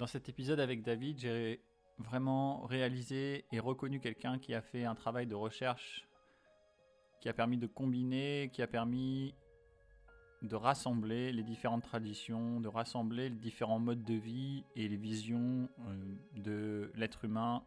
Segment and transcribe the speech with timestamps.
[0.00, 1.60] Dans cet épisode avec David, j'ai
[1.98, 6.08] vraiment réalisé et reconnu quelqu'un qui a fait un travail de recherche
[7.20, 9.34] qui a permis de combiner, qui a permis
[10.40, 15.68] de rassembler les différentes traditions, de rassembler les différents modes de vie et les visions
[15.80, 17.62] euh, de l'être humain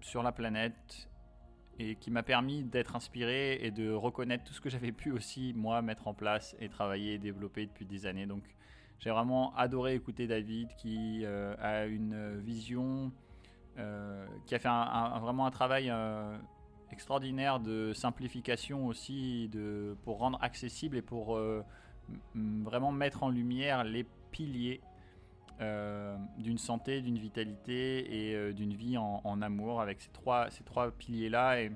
[0.00, 1.08] sur la planète
[1.78, 5.52] et qui m'a permis d'être inspiré et de reconnaître tout ce que j'avais pu aussi
[5.54, 8.26] moi mettre en place et travailler et développer depuis des années.
[8.26, 8.42] Donc
[8.98, 13.12] j'ai vraiment adoré écouter David qui euh, a une vision,
[13.78, 15.90] euh, qui a fait un, vraiment un travail
[16.92, 21.64] extraordinaire de simplification aussi de, pour rendre accessible et pour euh,
[22.34, 24.80] vraiment mettre en lumière les piliers
[25.60, 30.64] euh, d'une santé, d'une vitalité et euh, d'une vie en, amour avec ces trois, ces
[30.64, 31.68] trois piliers-là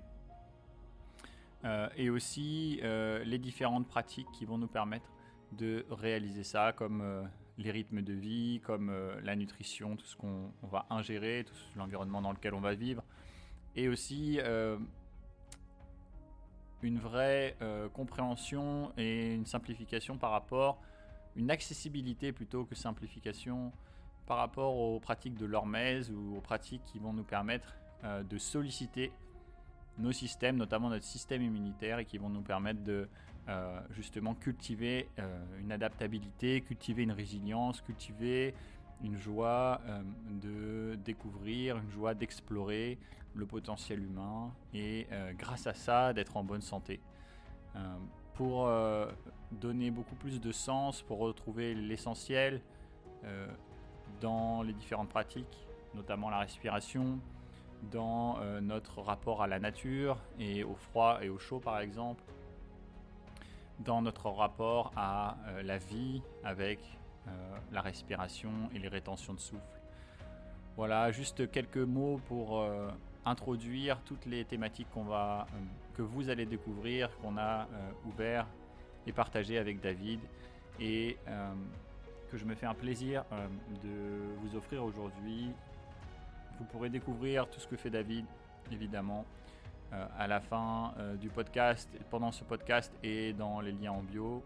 [1.97, 5.13] et aussi les différentes pratiques qui vont nous permettre
[5.53, 10.87] de réaliser ça comme les rythmes de vie, comme la nutrition, tout ce qu'on va
[10.91, 13.03] ingérer, tout l'environnement dans lequel on va vivre.
[13.77, 14.41] Et aussi
[16.83, 20.81] une vraie euh, compréhension et une simplification par rapport,
[21.37, 23.73] une accessibilité plutôt que simplification
[24.27, 28.39] par rapport aux pratiques de l'hormèse ou aux pratiques qui vont nous permettre euh, de
[28.39, 29.13] solliciter
[29.99, 33.09] nos systèmes, notamment notre système immunitaire, et qui vont nous permettre de
[33.49, 35.09] euh, justement cultiver
[35.61, 38.55] une adaptabilité, cultiver une résilience, cultiver
[39.03, 40.03] une joie euh,
[40.41, 42.99] de découvrir, une joie d'explorer
[43.35, 47.01] le potentiel humain et euh, grâce à ça d'être en bonne santé.
[47.77, 47.97] Euh,
[48.35, 48.69] pour
[49.53, 52.63] donner beaucoup plus de sens, pour retrouver l'essentiel
[54.23, 57.21] dans les différentes pratiques, notamment la respiration,
[57.93, 62.25] dans notre rapport à la nature et au froid et au chaud par exemple,
[63.85, 66.79] dans notre rapport à la vie avec
[67.29, 67.31] euh,
[67.71, 69.63] la respiration et les rétentions de souffle.
[70.77, 72.91] Voilà, juste quelques mots pour euh,
[73.25, 75.59] introduire toutes les thématiques qu'on va, euh,
[75.97, 77.69] que vous allez découvrir, qu'on a
[78.07, 78.49] ouvert
[79.07, 80.19] et partagé avec David
[80.81, 81.17] et
[82.31, 83.25] que je me fais un plaisir
[83.85, 85.51] de vous offrir aujourd'hui.
[86.59, 88.25] Vous pourrez découvrir tout ce que fait David,
[88.73, 89.25] évidemment,
[90.19, 94.43] à la fin du podcast, pendant ce podcast et dans les liens en bio.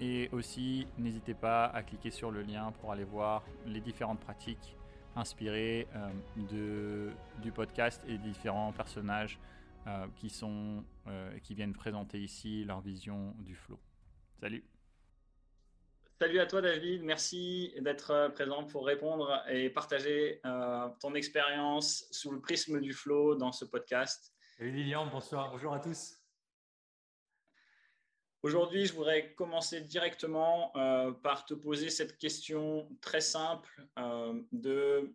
[0.00, 4.76] Et aussi, n'hésitez pas à cliquer sur le lien pour aller voir les différentes pratiques
[5.16, 7.12] inspirées euh,
[7.42, 9.38] du podcast et différents personnages
[9.86, 13.78] euh, qui, sont, euh, qui viennent présenter ici leur vision du flow.
[14.40, 14.77] Salut
[16.20, 20.40] Salut à toi David, merci d'être présent pour répondre et partager
[20.98, 24.34] ton expérience sous le prisme du flow dans ce podcast.
[24.56, 26.18] Salut Lilian, bonsoir, bonjour à tous.
[28.42, 35.14] Aujourd'hui, je voudrais commencer directement euh, par te poser cette question très simple euh, de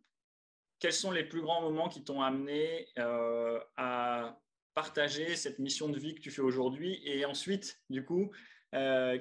[0.79, 4.39] quels sont les plus grands moments qui t'ont amené euh, à
[4.73, 7.01] partager cette mission de vie que tu fais aujourd'hui?
[7.03, 8.31] Et ensuite, du coup,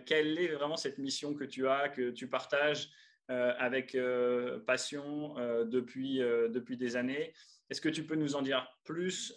[0.06, 2.90] quelle est vraiment cette mission que tu as, que tu partages
[3.28, 3.96] avec
[4.66, 7.32] passion depuis, depuis des années?
[7.70, 9.36] Est-ce que tu peux nous en dire plus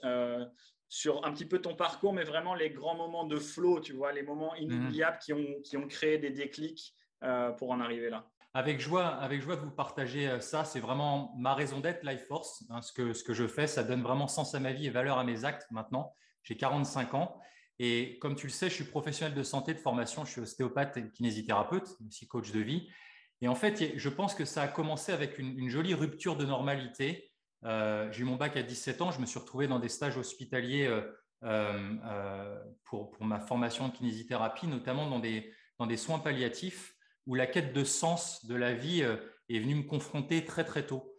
[0.87, 4.11] sur un petit peu ton parcours, mais vraiment les grands moments de flow, tu vois,
[4.11, 4.63] les moments mhm.
[4.63, 8.25] inoubliables qui, ont, qui ont créé des déclics euh, pour en arriver là?
[8.53, 10.63] Avec joie, avec joie de vous partager euh, ça.
[10.63, 12.63] C'est vraiment ma raison d'être, Life Force.
[12.69, 14.89] Hein, ce, que, ce que je fais, ça donne vraiment sens à ma vie et
[14.89, 16.13] valeur à mes actes maintenant.
[16.43, 17.41] J'ai 45 ans.
[17.79, 20.25] Et comme tu le sais, je suis professionnel de santé de formation.
[20.25, 22.87] Je suis ostéopathe et kinésithérapeute, aussi coach de vie.
[23.41, 27.31] Et en fait, je pense que ça a commencé avec une, jolie rupture de normalité
[27.65, 30.17] euh, j'ai eu mon bac à 17 ans, je me suis retrouvé dans des stages
[30.17, 31.01] hospitaliers euh,
[31.43, 36.93] euh, pour, pour, ma formation de kinésithérapie, notamment dans des, dans des soins palliatifs
[37.25, 41.14] où la quête de sens de la vie est venue me confronter très très tôt.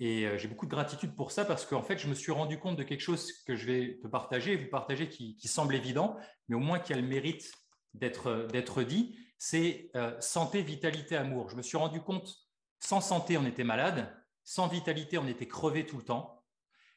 [0.00, 2.76] Et j'ai beaucoup de gratitude pour ça parce qu'en fait, je me suis rendu compte
[2.76, 6.16] de quelque chose que je vais te partager vous partager qui, semble évident,
[6.48, 7.52] mais au moins qui a le mérite
[7.94, 9.90] d'être dit, c'est
[10.20, 11.50] santé, vitalité, amour.
[11.50, 12.34] Je me suis rendu compte,
[12.80, 14.14] sans santé, on était malade,
[14.44, 16.42] sans vitalité, on était crevé tout le temps.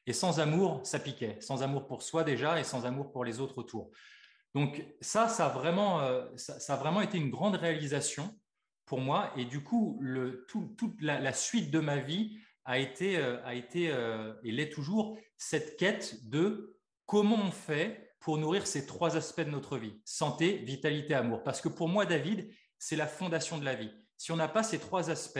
[0.07, 1.37] Et sans amour, ça piquait.
[1.41, 3.91] Sans amour pour soi déjà et sans amour pour les autres autour.
[4.55, 8.37] Donc ça, ça vraiment, euh, ça, a vraiment été une grande réalisation
[8.91, 9.31] pour moi.
[9.37, 13.89] Et du coup, le, toute la, suite de ma vie a été, euh, a été
[13.89, 19.45] euh, et l'est toujours, cette quête de comment on fait pour nourrir ces trois aspects
[19.45, 21.41] de notre vie, santé, vitalité, amour.
[21.41, 23.91] Parce que pour moi, David, c'est la fondation de la vie.
[24.17, 25.39] Si on n'a pas ces trois aspects,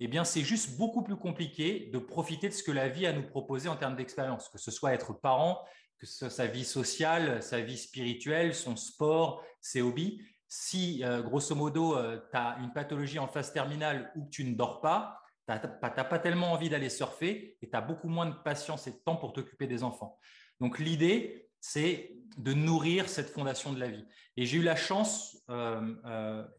[0.00, 3.14] eh bien, c'est juste beaucoup plus compliqué de profiter de ce que la vie a
[3.14, 5.64] nous proposer en termes d'expérience, que ce soit être parent,
[5.98, 10.20] que ce soit sa vie sociale, sa vie spirituelle, son sport, ses hobbies.
[10.48, 11.96] Si, grosso modo,
[12.30, 16.04] tu as une pathologie en phase terminale ou que tu ne dors pas, tu n'as
[16.04, 19.16] pas tellement envie d'aller surfer et tu as beaucoup moins de patience et de temps
[19.16, 20.18] pour t'occuper des enfants.
[20.60, 24.04] Donc, l'idée, c'est de nourrir cette fondation de la vie.
[24.36, 25.36] Et j'ai eu la chance,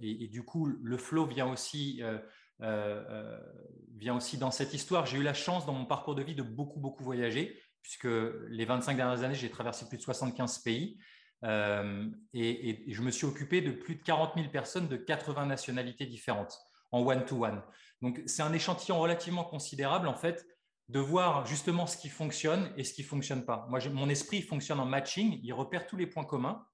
[0.01, 2.03] et, du coup, le flow vient aussi
[2.61, 3.39] euh, euh,
[3.95, 5.05] vient aussi dans cette histoire.
[5.05, 8.07] J'ai eu la chance dans mon parcours de vie de beaucoup, beaucoup voyager, puisque
[8.49, 10.97] les 25 dernières années, j'ai traversé plus de 75 pays.
[11.43, 16.05] Euh, et, je me suis occupé de plus de 40 000 personnes de 80 nationalités
[16.05, 16.59] différentes
[16.91, 17.61] en one-to-one.
[18.01, 20.45] Donc, c'est un échantillon relativement considérable, en fait,
[20.89, 23.67] de voir justement ce qui fonctionne et ce qui ne fonctionne pas.
[23.69, 26.65] Moi, mon esprit fonctionne en matching, il repère tous les points communs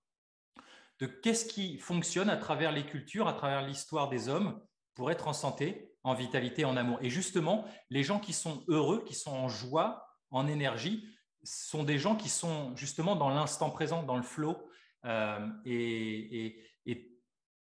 [0.99, 4.61] de qu'est-ce qui fonctionne à travers les cultures, à travers l'histoire des hommes,
[4.93, 6.97] pour être en santé, en vitalité, en amour.
[7.01, 11.05] Et justement, les gens qui sont heureux, qui sont en joie, en énergie,
[11.45, 14.57] sont des gens qui sont justement dans l'instant présent, dans le flow.
[15.05, 16.61] Euh, et,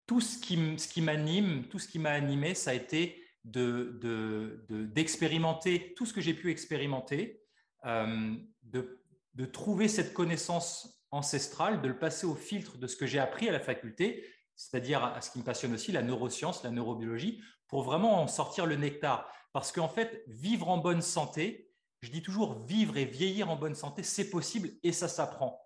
[0.06, 5.78] tout ce qui, ce qui m'anime, tout ce qui m'a animé, ça a été d'expérimenter
[5.78, 7.40] de, tout ce que j'ai pu expérimenter,
[7.86, 8.34] euh,
[8.64, 9.02] de,
[9.32, 13.48] de trouver cette connaissance ancestrale, de le passer au filtre de ce que j'ai appris
[13.48, 14.26] à la faculté
[14.56, 18.66] c'est-à-dire à ce qui me passionne aussi, la neuroscience, la neurobiologie, pour vraiment en sortir
[18.66, 19.30] le nectar.
[19.52, 21.63] Parce qu'en fait, vivre en bonne santé,
[22.04, 25.58] je dis toujours vivre et vieillir en bonne santé, c'est possible et ça s'apprend.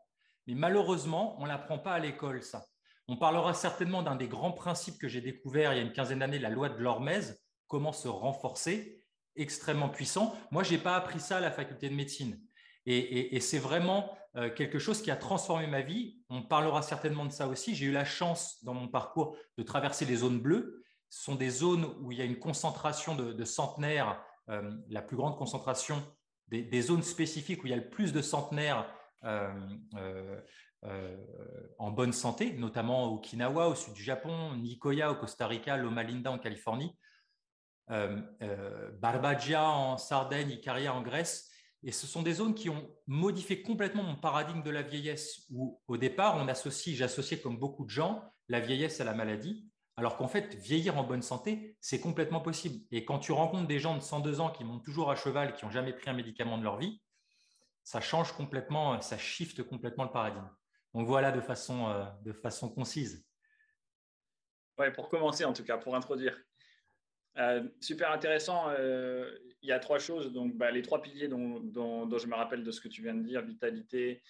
[0.46, 2.64] Mais malheureusement, on ne l'apprend pas à l'école, ça.
[3.08, 6.20] On parlera certainement d'un des grands principes que j'ai découvert il y a une quinzaine
[6.20, 9.02] d'années, la loi de l'Hormèse, comment se renforcer,
[9.34, 10.36] extrêmement puissant.
[10.52, 12.40] Moi, je n'ai pas appris ça à la faculté de médecine.
[12.86, 16.22] Et, c'est vraiment euh, quelque chose qui a transformé ma vie.
[16.30, 17.74] On parlera certainement de ça aussi.
[17.74, 20.82] J'ai eu la chance dans mon parcours de traverser les zones bleues.
[21.10, 25.16] Ce sont des zones où il y a une concentration de, centenaires, euh, la plus
[25.16, 26.02] grande concentration
[26.50, 28.90] des, zones spécifiques où il y a le plus de centenaires
[29.24, 29.52] euh,
[31.78, 36.30] en bonne santé, notamment Okinawa, au sud du Japon, Nicoya au Costa Rica, Loma Linda
[36.30, 36.96] en Californie,
[37.88, 41.50] Barbagia en Sardaigne, Icaria en Grèce.
[41.84, 45.80] Et ce sont des zones qui ont modifié complètement mon paradigme de la vieillesse, où
[45.86, 49.68] au départ, on associe, j'associais comme beaucoup de gens, la vieillesse à la maladie,
[49.98, 52.86] alors qu'en fait, vieillir en bonne santé, c'est complètement possible.
[52.92, 55.64] Et quand tu rencontres des gens de 102 ans qui montent toujours à cheval, qui
[55.64, 57.02] n'ont jamais pris un médicament de leur vie,
[57.82, 60.48] ça change complètement, ça shift complètement le paradigme.
[60.94, 63.26] Donc voilà de façon, euh, de façon concise.
[64.78, 66.38] Ouais, pour commencer en tout cas, pour introduire.
[67.36, 68.68] Euh, super intéressant.
[68.68, 70.32] Euh, il y a trois choses.
[70.32, 73.22] Donc, bah, les trois piliers dont, je me rappelle de ce que tu viens de
[73.22, 74.22] dire vitalité,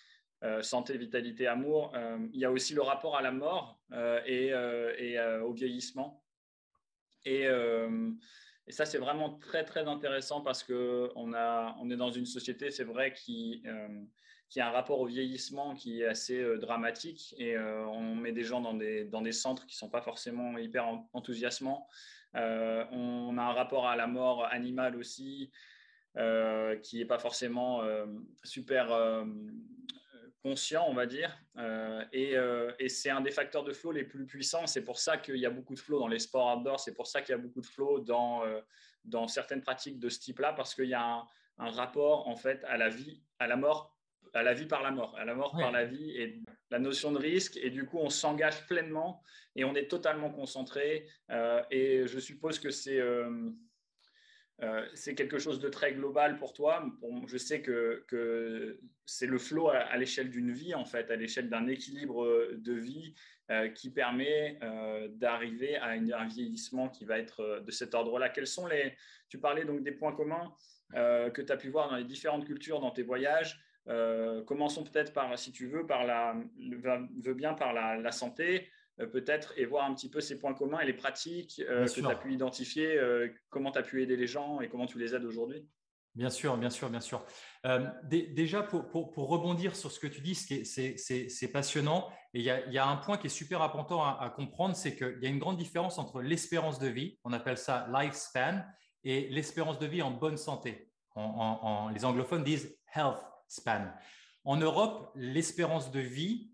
[0.42, 1.92] euh, santé, vitalité, amour.
[2.32, 3.80] il y a aussi le rapport à la mort
[4.26, 4.52] et,
[5.42, 6.24] au vieillissement.
[7.24, 7.46] Et,
[8.70, 13.12] ça, c'est vraiment très, très intéressant parce qu'on on est dans une société, c'est vrai,
[13.14, 13.62] qui,
[14.56, 17.34] a un rapport au vieillissement qui est assez dramatique.
[17.38, 21.88] Et on met des gens dans des, centres qui ne sont pas forcément hyper enthousiasmants.
[22.34, 25.50] Euh, on a un rapport à la mort animale aussi
[26.16, 28.06] euh, qui n'est pas forcément euh,
[28.44, 29.24] super
[30.42, 31.36] conscient, on va dire.
[32.12, 34.66] et, c'est un des facteurs de flow les plus puissants.
[34.66, 36.80] C'est pour ça qu'il y a beaucoup de flow dans les sports outdoors.
[36.80, 38.42] C'est pour ça qu'il y a beaucoup de flow dans,
[39.04, 41.26] dans certaines pratiques de ce type-là, parce qu'il y a un,
[41.58, 43.98] un, rapport en fait à la vie, à la mort
[44.34, 46.40] à la vie par la mort, à la mort par la vie et
[46.70, 47.56] la notion de risque.
[47.56, 49.22] Et du coup, on s'engage pleinement
[49.56, 51.08] et on est totalement concentré.
[51.30, 53.00] Euh, et je suppose que c'est
[54.62, 56.84] euh, euh, c'est quelque chose de très global pour toi.
[57.26, 61.66] je sais que, c'est le flow à, l'échelle d'une vie, en fait, à l'échelle d'un
[61.66, 63.14] équilibre de vie
[63.74, 64.58] qui permet
[65.10, 68.28] d'arriver à un vieillissement qui va être de cet ordre-là.
[68.28, 68.94] Quels sont les.
[69.28, 70.52] Tu parlais donc des points communs
[70.92, 73.58] que tu as pu voir dans les différentes cultures, dans tes voyages.
[73.88, 76.36] Euh, commençons peut-être par, si tu veux, par la,
[77.24, 78.62] veux bien par la, santé, euh,
[79.06, 82.06] peut-être, et voir un petit peu ces points communs et les pratiques euh, que tu
[82.06, 83.00] as pu identifier,
[83.50, 85.68] comment tu as pu aider les gens et comment tu les aides aujourd'hui.
[86.14, 87.24] Bien sûr, bien sûr, bien sûr.
[88.04, 92.08] déjà, pour, pour, rebondir sur ce que tu dis, c'est passionnant.
[92.34, 94.96] Et il y, a, y, a un point qui est super important à, comprendre, c'est
[94.96, 98.64] qu'il y a une grande différence entre l'espérance de vie, on appelle ça lifespan,
[99.04, 100.90] et l'espérance de vie en bonne santé.
[101.14, 103.92] en, les anglophones disent health span.
[104.44, 106.50] En Europe, l'espérance de vie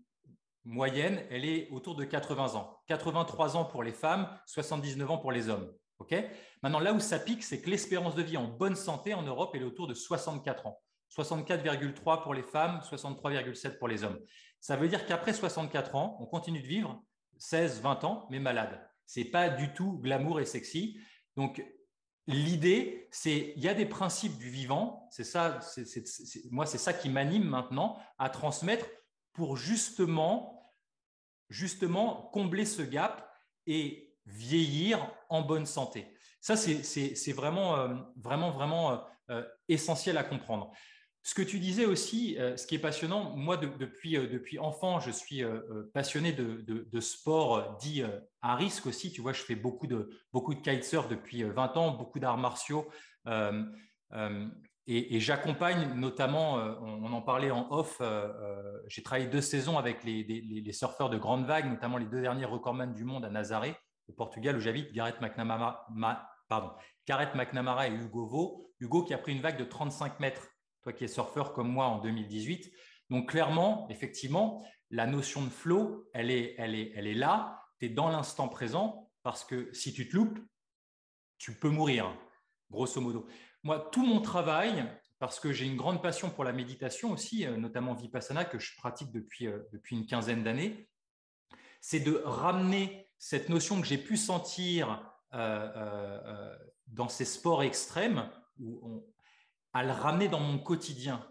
[0.65, 2.77] moyenne, elle est autour de 80 ans.
[2.87, 5.71] 83 ans pour les femmes, 79 ans pour les hommes.
[6.61, 9.51] Maintenant, là où ça pique, c'est que l'espérance de vie en bonne santé en Europe,
[9.53, 10.81] elle est autour de 64 ans.
[11.15, 14.19] 64,3 pour les femmes, 63,7 pour les hommes.
[14.59, 17.01] Ça veut dire qu'après 64 ans, on continue de vivre
[17.37, 18.81] 16, 20 ans, mais malade.
[19.05, 20.99] Ce n'est pas du tout glamour et sexy.
[21.37, 21.63] Donc,
[22.27, 25.59] L'idée, c'est il y a des principes du vivant, c'est ça,
[26.49, 28.87] moi c'est ça qui m'anime maintenant à transmettre
[29.33, 30.54] pour justement
[31.49, 33.29] justement combler ce gap
[33.67, 36.15] et vieillir en bonne santé.
[36.41, 38.97] Ça, c'est vraiment, euh, vraiment, vraiment euh,
[39.31, 40.71] euh, essentiel à comprendre.
[41.23, 45.41] Ce que tu disais aussi, ce qui est passionnant, moi, depuis, enfant, je suis
[45.91, 48.03] passionné de, de, sport dit
[48.43, 49.11] à risque aussi.
[49.11, 52.87] Tu vois, je fais beaucoup de, beaucoup de kitesurf depuis 20 ans, beaucoup d'arts martiaux.
[54.87, 59.79] Et, j'accompagne notamment, euh, on, en parlait en off, euh, euh, j'ai travaillé deux saisons
[59.79, 63.75] avec les, surfeurs de grande vague, notamment les deux derniers recordman du monde à Nazaré,
[64.07, 65.87] au Portugal, où j'habite, Gareth McNamara,
[66.47, 66.71] pardon,
[67.07, 68.71] Gareth McNamara et Hugo Vaux.
[68.79, 70.47] Hugo qui a pris une vague de 35 mètres,
[70.83, 72.71] toi qui es surfeur comme moi en 2018.
[73.09, 77.87] Donc clairement, effectivement, la notion de flow, elle est, elle est, elle est là, tu
[77.87, 80.37] es dans l'instant présent, parce que si tu te loupes,
[81.39, 82.15] tu peux mourir,
[82.69, 83.27] grosso modo.
[83.65, 84.85] Moi, tout mon travail,
[85.17, 88.77] parce que j'ai une grande passion pour la méditation aussi, euh, notamment Vipassana, que je
[88.77, 90.87] pratique depuis, euh, depuis une quinzaine d'années,
[91.81, 95.03] c'est de ramener cette notion que j'ai pu sentir
[95.33, 96.55] euh,
[96.85, 98.29] dans ces sports extrêmes,
[99.73, 101.27] à le ramener dans mon quotidien.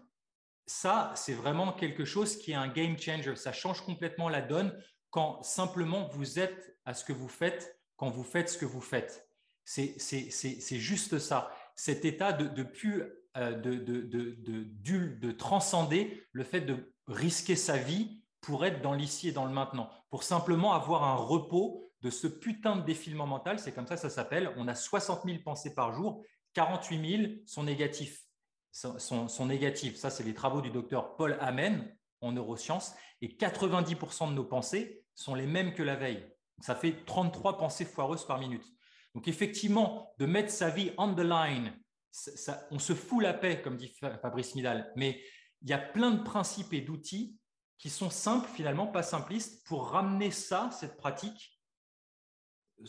[0.65, 3.37] Ça, c'est vraiment quelque chose qui est un game changer.
[3.37, 4.77] Ça change complètement la donne
[5.09, 8.81] quand simplement vous êtes à ce que vous faites, quand vous faites ce que vous
[8.81, 9.29] faites.
[9.63, 12.65] C'est juste ça cet état de, de
[13.37, 13.77] euh, de,
[15.19, 19.51] de, transcender le fait de risquer sa vie pour être dans l'ici et dans le
[19.51, 23.59] maintenant, pour simplement avoir un repos de ce putain de défilement mental.
[23.59, 24.53] C'est comme ça ça s'appelle.
[24.57, 28.21] On a 60 000 pensées par jour, 48 000 sont négatifs.
[28.71, 29.95] Sont, sont, négatifs.
[29.95, 32.93] Ça, c'est les travaux du docteur Paul Amen en neurosciences.
[33.21, 36.25] Et 90% de nos pensées sont les mêmes que la veille.
[36.59, 38.65] Ça fait 33 pensées foireuses par minute.
[39.15, 41.73] Donc effectivement, de mettre sa vie on the line,
[42.69, 45.21] on se fout la paix, comme dit Fabrice Midal, mais
[45.61, 47.39] il y a plein de principes et d'outils
[47.77, 51.59] qui sont simples, finalement, pas simplistes, pour ramener ça, cette pratique,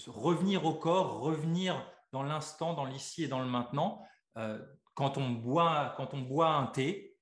[0.06, 4.04] revenir au corps, revenir dans l'instant, dans l'ici et dans le maintenant.
[4.36, 4.60] Euh,
[4.94, 7.16] quand, on boit, quand on boit un thé,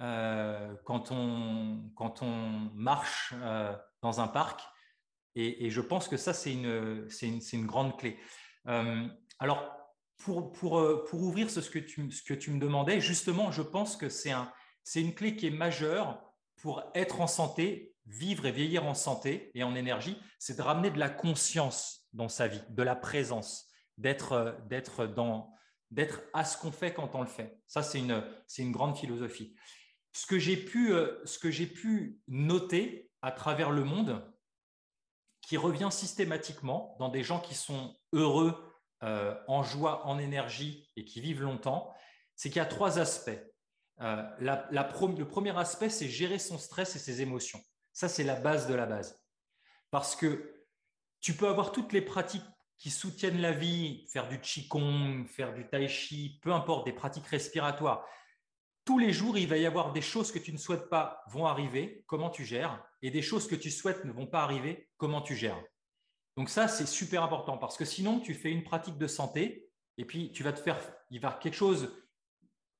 [0.00, 4.60] euh, quand, on, quand on marche euh, dans un parc,
[5.34, 8.18] et, je pense que ça, c'est une, une, une, grande clé.
[8.68, 9.06] Euh,
[9.38, 9.70] alors,
[10.18, 13.62] pour, pour, euh, pour ouvrir ce que, tu, ce que tu me demandais, justement, je
[13.62, 14.52] pense que c'est un,
[14.94, 16.22] une clé qui est majeure
[16.56, 20.90] pour être en santé, vivre et vieillir en santé et en énergie, c'est de ramener
[20.90, 25.52] de la conscience dans sa vie, de la présence, d'être euh, d'être dans
[25.90, 27.58] d'être à ce qu'on fait quand on le fait.
[27.66, 28.24] Ça, c'est une,
[28.56, 29.54] une grande philosophie.
[30.12, 34.24] Ce que j'ai pu, ce que j'ai pu noter à travers le monde,
[35.42, 38.72] qui revient systématiquement dans des gens qui sont heureux,
[39.02, 41.92] euh, en joie, en énergie et qui vivent longtemps,
[42.36, 43.30] c'est qu'il y a trois aspects.
[44.00, 47.60] Euh, le premier aspect, c'est gérer son stress et ses émotions.
[47.92, 49.20] Ça, c'est la base de la base.
[49.90, 50.64] Parce que
[51.20, 52.44] tu peux avoir toutes les pratiques
[52.78, 57.26] qui soutiennent la vie, faire du qigong, faire du tai chi, peu importe, des pratiques
[57.26, 58.04] respiratoires
[58.84, 61.46] tous les jours, il va y avoir des choses que tu ne souhaites pas vont
[61.46, 65.22] arriver, comment tu gères, et des choses que tu souhaites ne vont pas arriver, comment
[65.22, 65.62] tu gères.
[66.36, 70.04] Donc ça, c'est super important parce que sinon, tu fais une pratique de santé et
[70.04, 70.78] puis tu vas te faire,
[71.10, 71.92] il va quelque chose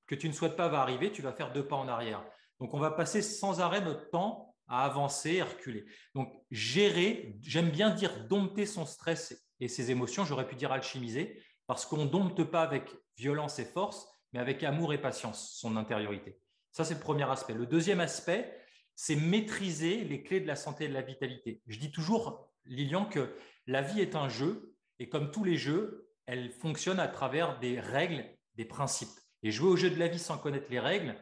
[0.07, 2.25] que tu ne souhaites pas va arriver, tu vas faire deux pas en arrière.
[2.61, 5.85] Donc on va passer sans arrêt notre temps à avancer, à reculer.
[6.15, 11.43] Donc gérer, j'aime bien dire dompter son stress et ses émotions, j'aurais pu dire alchimiser,
[11.67, 15.77] parce qu'on ne dompte pas avec violence et force, mais avec amour et patience, son
[15.77, 16.39] intériorité.
[16.73, 17.55] Ça, c'est le premier aspect.
[17.55, 18.59] Le deuxième aspect,
[18.95, 21.63] c'est maîtriser les clés de la santé et de la vitalité.
[21.67, 23.35] Je dis toujours, Lilian, que
[23.67, 27.81] la vie est un jeu, et comme tous les jeux, elle fonctionne à travers des
[27.81, 28.25] règles,
[28.55, 29.19] des principes.
[29.43, 31.17] Et jouer au jeu de la vie sans connaître les règles,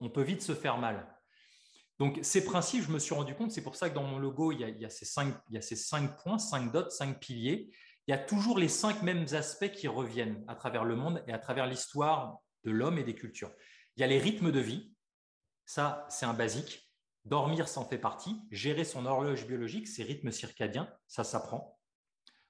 [0.00, 1.06] on peut vite se faire mal.
[1.98, 4.52] Donc, ces principes, je me suis rendu compte, c'est pour ça que dans mon logo,
[4.52, 7.70] il y a, ces, cinq, il y a ces cinq points, cinq dots, cinq piliers.
[8.06, 11.32] Il y a toujours les cinq mêmes aspects qui reviennent à travers le monde et
[11.32, 13.52] à travers l'histoire de l'homme et des cultures.
[13.96, 14.94] Il y a les rythmes de vie,
[15.64, 16.90] ça c'est un basique.
[17.24, 18.40] Dormir s'en fait partie.
[18.50, 21.78] Gérer son horloge biologique, ses rythmes circadiens, ça s'apprend.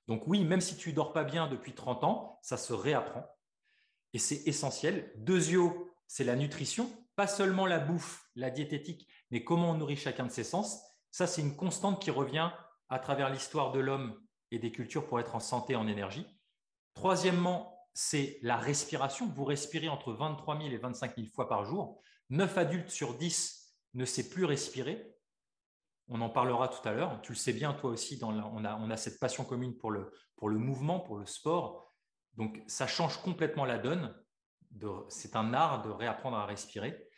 [0.06, 3.26] Donc oui, même si tu dors pas bien depuis 30 ans, ça se réapprend.
[4.12, 5.12] Et c'est essentiel.
[5.16, 10.26] Deuxio, c'est la nutrition, pas seulement la bouffe, la diététique, mais comment on nourrit chacun
[10.26, 10.82] de ses sens.
[11.10, 12.50] Ça, c'est une constante qui revient
[12.88, 16.26] à travers l'histoire de l'homme et des cultures pour être en santé, en énergie.
[16.94, 19.28] Troisièmement, c'est la respiration.
[19.28, 22.00] Vous respirez entre 23 000 et 25 000 fois par jour.
[22.30, 25.14] 9 adultes sur 10 ne sait plus respirer.
[26.08, 27.20] On en parlera tout à l'heure.
[27.22, 30.10] Tu le sais bien, toi aussi, on, a, cette passion commune pour le,
[30.42, 31.92] mouvement, pour le sport.
[32.34, 34.14] Donc, ça change complètement la donne.
[35.08, 37.08] C'est un art de réapprendre à respirer.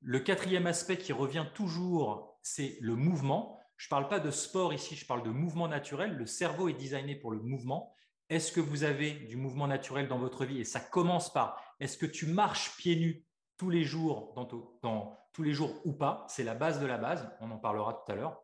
[0.00, 3.60] Le quatrième aspect qui revient toujours, c'est le mouvement.
[3.76, 6.16] Je ne parle pas de sport ici, je parle de mouvement naturel.
[6.16, 7.94] Le cerveau est designé pour le mouvement.
[8.28, 10.60] Est-ce que vous avez du mouvement naturel dans votre vie?
[10.60, 13.24] Et ça commence par est-ce que tu marches pieds nus
[13.58, 16.24] tous les jours, dans, tous les jours ou pas?
[16.28, 17.30] C'est la base de la base.
[17.40, 18.42] On en parlera tout à l'heure.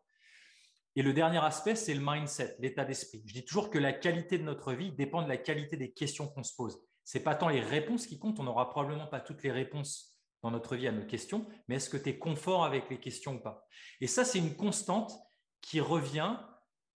[0.96, 3.22] Et le dernier aspect, c'est le mindset, l'état d'esprit.
[3.24, 6.26] Je dis toujours que la qualité de notre vie dépend de la qualité des questions
[6.26, 6.80] qu'on se pose.
[7.04, 10.18] Ce n'est pas tant les réponses qui comptent, on n'aura probablement pas toutes les réponses
[10.42, 13.36] dans notre vie à nos questions, mais est-ce que tu es confort avec les questions
[13.36, 13.66] ou pas?
[14.00, 15.12] Et ça, c'est une constante
[15.60, 16.36] qui revient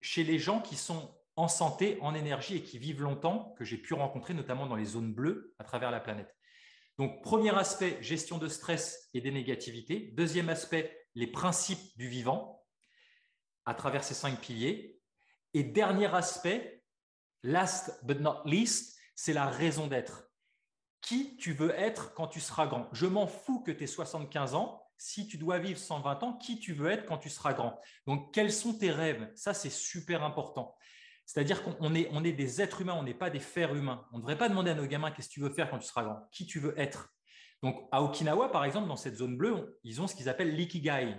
[0.00, 3.78] chez les gens qui sont en santé, en énergie et qui vivent longtemps, que j'ai
[3.78, 6.36] pu rencontrer notamment dans les zones bleues à travers la planète.
[6.98, 10.12] Donc, premier aspect, gestion de stress et des négativités.
[10.14, 12.62] Deuxième aspect, les principes du vivant
[13.64, 15.00] à travers ces cinq piliers.
[15.54, 16.82] Et dernier aspect,
[17.42, 20.32] last but not least, c'est la raison d'être
[21.02, 22.88] qui tu veux être quand tu seras grand.
[22.92, 24.80] Je m'en fous que tu aies 75 ans.
[24.96, 28.32] Si tu dois vivre 120 ans, qui tu veux être quand tu seras grand Donc,
[28.32, 29.30] quels sont tes rêves?
[29.34, 30.76] Ça, c'est super important.
[31.32, 34.04] C'est-à-dire qu'on est, des êtres humains, on n'est pas des fers humains.
[34.12, 35.86] On ne devrait pas demander à nos gamins qu'est-ce que tu veux faire quand tu
[35.86, 37.08] seras grand, qui tu veux être.
[37.62, 41.16] Donc, à Okinawa, par exemple, dans cette zone bleue, ils ont ce qu'ils appellent l'ikigai.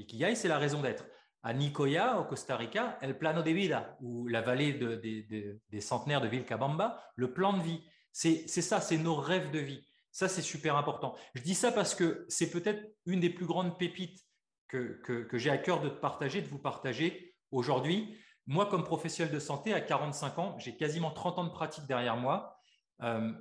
[0.00, 1.06] L'ikigai, c'est la raison d'être.
[1.44, 6.26] À Nicoya, au Costa Rica, El Plano de Vida, ou la vallée des centenaires de
[6.26, 7.84] Vilcabamba, le plan de vie.
[8.10, 9.86] C'est ça, c'est nos rêves de vie.
[10.10, 11.14] Ça, c'est super important.
[11.36, 14.18] Je dis ça parce que c'est peut-être une des plus grandes pépites
[14.66, 18.18] que, j'ai à cœur de partager, de vous partager aujourd'hui.
[18.46, 22.16] Moi, comme professionnel de santé, à 45 ans, j'ai quasiment 30 ans de pratique derrière
[22.16, 22.58] moi.
[23.02, 23.32] Euh,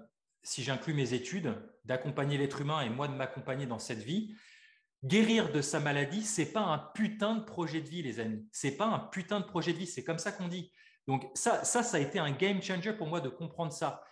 [0.43, 1.55] si j'inclus mes études,
[1.85, 4.35] d'accompagner l'être humain et moi de m'accompagner dans cette vie,
[5.03, 8.47] guérir de sa maladie, c'est pas un putain de projet de vie, les amis.
[8.51, 9.87] C'est pas un putain de projet de vie.
[9.87, 10.71] C'est comme ça qu'on dit.
[11.07, 14.03] Donc ça, ça, ça a été un game changer pour moi de comprendre ça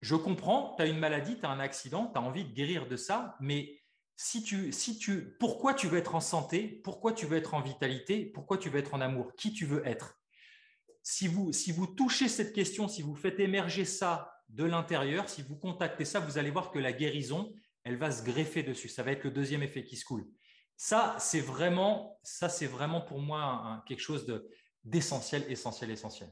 [0.00, 2.88] je comprends, tu as une maladie, tu as un accident, tu as envie de guérir
[2.88, 3.79] de ça, mais
[4.22, 4.42] si
[4.98, 8.68] tu, pourquoi tu veux être en santé Pourquoi tu veux être en vitalité Pourquoi tu
[8.68, 10.20] veux être en amour Qui tu veux être?
[11.02, 16.04] Si vous, touchez cette question, si vous faites émerger ça de l'intérieur, si vous contactez
[16.04, 17.50] ça, vous allez voir que la guérison,
[17.82, 18.90] elle va se greffer dessus.
[18.90, 20.28] Ça va être le deuxième effet qui se coule.
[20.76, 22.20] Ça, c'est vraiment
[23.00, 24.26] pour moi quelque chose
[24.84, 26.30] d'essentiel, essentiel, essentiel.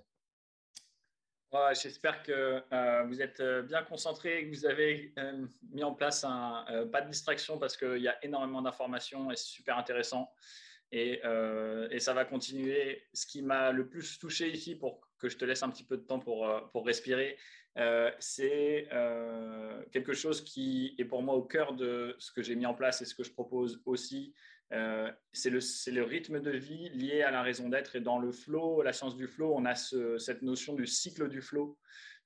[1.73, 5.95] J'espère que euh, vous êtes euh, bien concentré et que vous avez euh, mis en
[5.95, 10.31] place un, pas de distraction parce qu'il y a énormément d'informations et c'est super intéressant.
[10.91, 11.21] Et,
[11.91, 13.03] et, ça va continuer.
[13.13, 15.99] Ce qui m'a le plus touché ici, pour que je te laisse un petit peu
[15.99, 17.37] de temps pour, pour respirer,
[18.19, 18.89] c'est
[19.93, 23.03] quelque chose qui est pour moi au cœur de ce que j'ai mis en place
[23.03, 24.33] et ce que je propose aussi.
[24.73, 27.97] Euh, c'est le, rythme de vie lié à la raison d'être.
[27.97, 31.41] Et dans le flow, la science du flow, on a cette notion du cycle du
[31.41, 31.79] flow,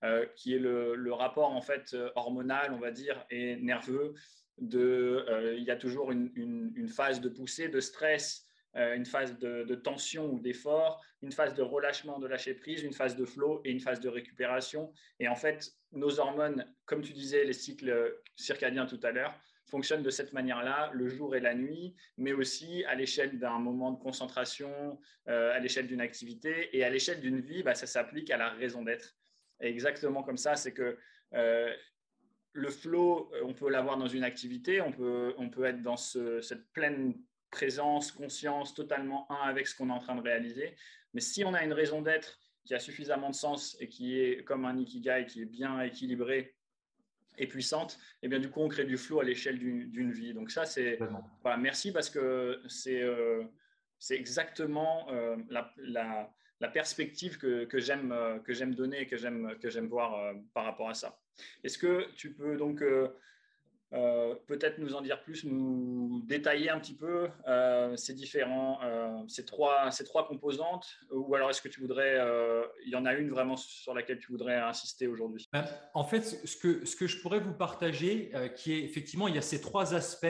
[0.04, 4.14] euh, qui est le, rapport en fait hormonal, on va dire, et nerveux.
[4.58, 9.64] De, euh, il y a toujours une, phase de poussée, de stress, une phase de,
[9.64, 13.60] de tension ou d'effort, une phase de relâchement, de lâcher prise, une phase de flow
[13.64, 14.92] et une phase de récupération.
[15.20, 19.38] Et en fait, nos hormones, comme tu disais, les cycles circadiens tout à l'heure,
[19.72, 23.90] fonctionne de cette manière-là, le jour et la nuit, mais aussi à l'échelle d'un moment
[23.90, 28.30] de concentration, euh, à l'échelle d'une activité et à l'échelle d'une vie, bah, ça s'applique
[28.30, 29.16] à la raison d'être.
[29.60, 30.98] Exactement comme ça, c'est que
[31.32, 31.74] euh,
[32.52, 35.96] le flow, euh, on peut l'avoir dans une activité, on peut, on peut être dans
[35.96, 37.14] cette pleine
[37.50, 40.76] présence, conscience, totalement un avec ce qu'on est en train de réaliser.
[41.14, 44.44] Mais si on a une raison d'être qui a suffisamment de sens et qui est
[44.44, 46.54] comme un ikigai, qui est bien équilibré
[47.38, 50.34] et puissante, et eh bien du coup on crée du flow à l'échelle d'une vie.
[50.34, 50.98] Donc ça c'est
[51.42, 53.44] voilà, merci parce que c'est euh,
[53.98, 59.06] c'est exactement euh, la, la, la, perspective que, que j'aime euh, que j'aime donner et
[59.06, 61.20] que j'aime que j'aime voir par rapport à ça.
[61.64, 62.82] Est-ce que tu peux donc
[63.94, 69.22] euh, peut-être nous en dire plus, nous détailler un petit peu euh, ces différents, euh,
[69.28, 72.18] ces, trois, ces trois composantes, ou alors est-ce que tu voudrais,
[72.84, 75.46] il y en a une vraiment sur laquelle tu voudrais insister aujourd'hui?
[75.52, 79.34] Ben, En fait, ce que, ce que je pourrais vous partager, qui est effectivement, il
[79.34, 80.26] y a ces trois aspects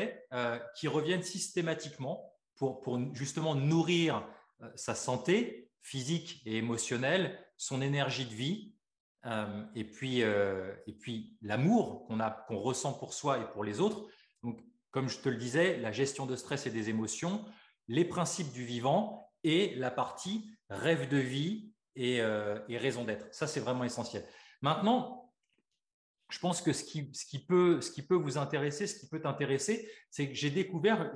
[0.76, 4.26] qui reviennent systématiquement pour, pour justement nourrir
[4.74, 8.71] sa santé physique et émotionnelle, son énergie de vie,
[9.26, 14.06] euh, et puis, euh, puis l'amour qu'on qu'on ressent pour soi et pour les autres.
[14.42, 17.44] Donc, comme je te le disais, la gestion de stress et des émotions,
[17.88, 23.32] les principes du vivant et la partie rêve de vie et, euh, raison d'être.
[23.32, 24.26] Ça, c'est vraiment essentiel.
[24.60, 25.32] Maintenant,
[26.30, 27.02] je pense que ce qui,
[27.46, 31.12] peut, ce qui peut vous intéresser, ce qui peut t'intéresser, c'est que j'ai découvert,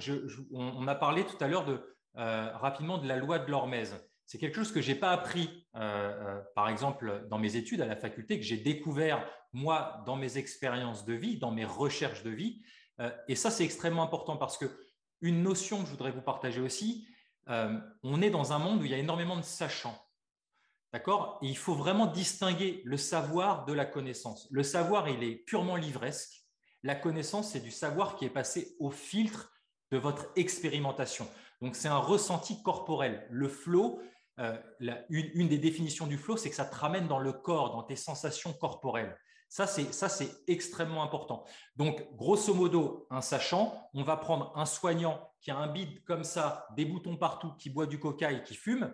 [0.53, 1.81] on, a parlé tout à l'heure de,
[2.15, 5.81] rapidement de la loi de l'hormèse c'est quelque chose que je n'ai pas appris, euh,
[5.81, 10.39] euh, par exemple, dans mes études à la faculté, que j'ai découvert, moi, dans mes
[10.39, 12.63] expériences de vie, dans mes recherches de vie.
[13.01, 14.67] Euh, et ça, c'est extrêmement important parce que
[15.21, 17.09] une notion que je voudrais vous partager aussi,
[18.03, 19.97] on est dans un monde où il y a énormément de sachants.
[20.93, 21.39] D'accord?
[21.43, 24.49] Il faut vraiment distinguer le savoir de la connaissance.
[24.51, 26.45] Le savoir, il est purement livresque.
[26.83, 29.53] La connaissance, c'est du savoir qui est passé au filtre
[29.93, 31.29] de votre expérimentation.
[31.63, 33.27] Donc, c'est un ressenti corporel.
[33.31, 34.01] Le flow,
[34.39, 34.57] euh,
[35.09, 37.97] une, des définitions du flow, c'est que ça te ramène dans le corps, dans tes
[37.97, 39.17] sensations corporelles.
[39.49, 41.45] Ça, c'est extrêmement important.
[41.77, 46.25] Donc, grosso modo, un sachant, on va prendre un soignant qui a un bide comme
[46.25, 48.93] ça, des boutons partout, qui boit du coca et qui fume.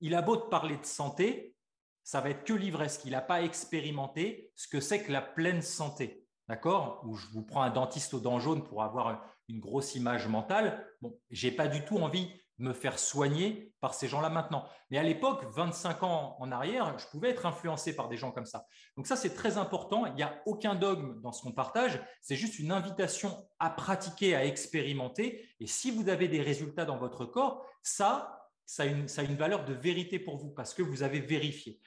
[0.00, 1.54] Il a beau te parler de santé,
[2.02, 5.62] ça va être que l'ivresse, qu'il n'a pas expérimenté ce que c'est que la pleine
[5.62, 6.26] santé.
[6.48, 7.02] D'accord?
[7.06, 10.84] Ou je vous prends un dentiste aux dents jaunes pour avoir une grosse image mentale.
[11.00, 14.66] Bon, j'ai pas du tout envie me faire soigner par ces gens-là maintenant.
[14.90, 18.46] Mais à l'époque, 25 ans en arrière, je pouvais être influencé par des gens comme
[18.46, 18.66] ça.
[18.96, 20.06] Donc ça, c'est très important.
[20.06, 22.00] Il n'y a aucun dogme dans ce qu'on partage.
[22.20, 25.48] C'est juste une invitation à pratiquer, à expérimenter.
[25.60, 29.74] Et si vous avez des résultats dans votre corps, ça, ça a une, valeur de
[29.74, 31.80] vérité pour vous parce que vous avez vérifié.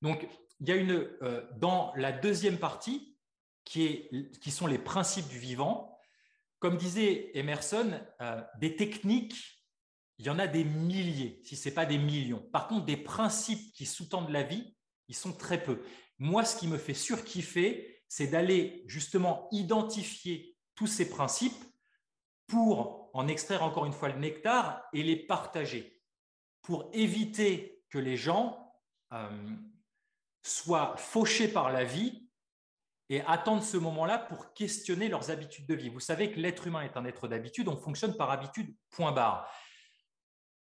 [0.00, 0.26] Donc,
[0.60, 3.12] il y a une, euh, dans la deuxième partie,
[3.64, 5.98] qui, est, qui sont les principes du vivant,
[6.58, 9.61] comme disait Emerson, euh, des techniques
[10.22, 12.48] il y en a des milliers, si ce n'est pas des millions.
[12.52, 14.76] Par contre, des principes qui sous-tendent la vie,
[15.08, 15.82] ils sont très peu.
[16.20, 21.64] Moi, ce qui me fait surkiffer, c'est d'aller justement identifier tous ces principes
[22.46, 26.00] pour en extraire encore une fois le nectar et les partager,
[26.60, 28.72] pour éviter que les gens
[29.12, 29.28] euh,
[30.44, 32.30] soient fauchés par la vie
[33.08, 35.88] et attendent ce moment-là pour questionner leurs habitudes de vie.
[35.88, 39.50] Vous savez que l'être humain est un être d'habitude, on fonctionne par habitude, point barre.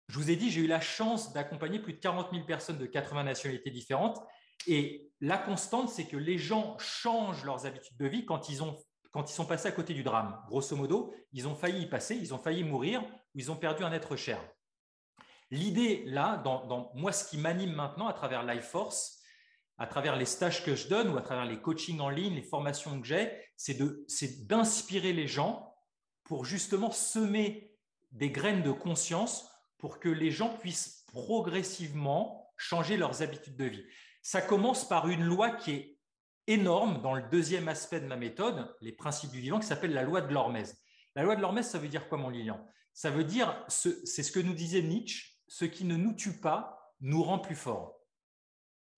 [0.08, 2.86] Je vous ai dit, j'ai eu la chance d'accompagner plus de 40 000 personnes de
[2.86, 4.18] 80 nationalités différentes.
[4.66, 8.76] Et la constante, c'est que les gens changent leurs habitudes de vie quand ils, ont,
[9.10, 10.40] quand ils sont passés à côté du drame.
[10.48, 13.84] Grosso modo, ils ont failli y passer, ils ont failli mourir ou ils ont perdu
[13.84, 14.40] un être cher.
[15.50, 16.42] L'idée, là,
[16.94, 19.22] moi, ce qui m'anime maintenant à travers Life Force,
[19.78, 22.42] à travers les stages que je donne ou à travers les coachings en ligne, les
[22.42, 25.74] formations que j'ai, c'est d'inspirer les gens
[26.24, 27.74] pour justement semer
[28.10, 29.47] des graines de conscience
[29.78, 33.84] pour que les gens puissent progressivement changer leurs habitudes de vie.
[34.22, 35.98] Ça commence par une loi qui est
[36.46, 40.02] énorme dans le deuxième aspect de ma méthode, les principes du vivant, qui s'appelle la
[40.02, 40.80] loi de l'Hormèse.
[41.14, 42.66] La loi de l'Hormèse, ça veut dire quoi, mon Lilian?
[42.92, 46.94] Ça veut dire, c'est ce que nous disait Nietzsche, ce qui ne nous tue pas
[47.00, 47.94] nous rend plus forts.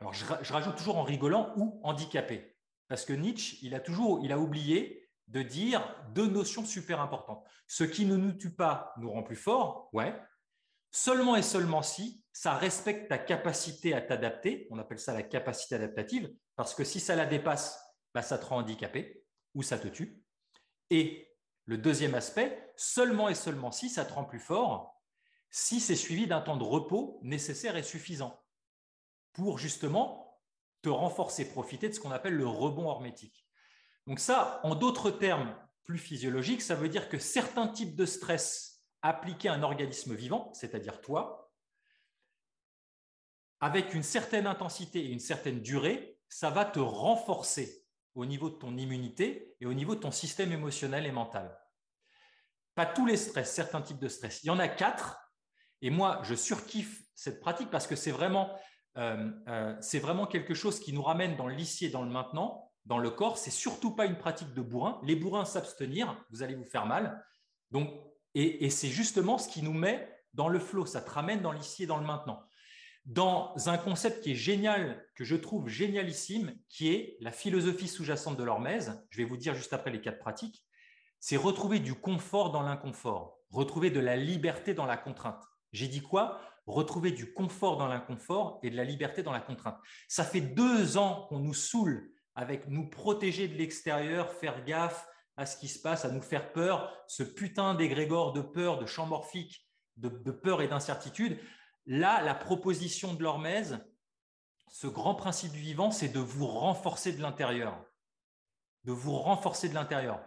[0.00, 2.56] Alors, je, je rajoute toujours en rigolant ou handicapé,
[2.88, 5.82] parce que Nietzsche, il a toujours, il a oublié de dire
[6.14, 7.44] deux notions super importantes.
[7.66, 10.14] Ce qui ne nous tue pas nous rend plus forts, ouais,
[10.90, 15.74] seulement et seulement si ça respecte ta capacité à t'adapter, on appelle ça la capacité
[15.74, 17.78] adaptative, parce que si ça la dépasse,
[18.14, 19.24] bah, ça te rend handicapé
[19.54, 20.22] ou ça te tue.
[20.90, 21.28] Et
[21.66, 25.00] le deuxième aspect, seulement et seulement si ça te rend plus fort,
[25.50, 28.40] si c'est suivi d'un temps de repos nécessaire et suffisant
[29.32, 30.40] pour justement
[30.82, 33.46] te renforcer, profiter de ce qu'on appelle le rebond hormétique.
[34.06, 38.69] Donc ça, en d'autres termes plus physiologiques, ça veut dire que certains types de stress
[39.02, 41.50] appliquer un organisme vivant, c'est-à-dire toi,
[43.60, 47.84] avec une certaine intensité et une certaine durée, ça va te renforcer
[48.14, 51.56] au niveau de ton immunité et au niveau de ton système émotionnel et mental.
[52.74, 54.42] Pas tous les stress, certains types de stress.
[54.42, 55.18] Il y en a quatre.
[55.82, 58.56] Et moi, je surkiffe cette pratique parce que c'est vraiment,
[58.96, 62.70] euh, euh, c'est vraiment quelque chose qui nous ramène dans l'ici et dans le maintenant,
[62.86, 63.38] dans le corps.
[63.38, 65.00] C'est surtout pas une pratique de bourrin.
[65.04, 67.24] Les bourrins s'abstenir, vous allez vous faire mal.
[67.70, 67.90] Donc,
[68.34, 71.84] et, c'est justement ce qui nous met dans le flot, ça te ramène dans l'ici
[71.84, 72.42] et dans le maintenant.
[73.06, 78.36] Dans un concept qui est génial, que je trouve génialissime, qui est la philosophie sous-jacente
[78.36, 80.64] de l'hormèse, je vais vous dire juste après les quatre pratiques,
[81.18, 85.42] c'est retrouver du confort dans l'inconfort, retrouver de la liberté dans la contrainte.
[85.72, 86.40] J'ai dit quoi?
[86.66, 89.78] Retrouver du confort dans l'inconfort et de la liberté dans la contrainte.
[90.08, 95.06] Ça fait deux ans qu'on nous saoule avec nous protéger de l'extérieur, faire gaffe,
[95.40, 98.84] à ce qui se passe, à nous faire peur, ce putain d'égrégore de peur, de
[98.84, 101.40] champ morphique, de, peur et d'incertitude.
[101.86, 103.78] Là, la proposition de l'hormèse,
[104.70, 107.82] ce grand principe vivant, c'est de vous renforcer de l'intérieur.
[108.84, 110.22] De vous renforcer de l'intérieur.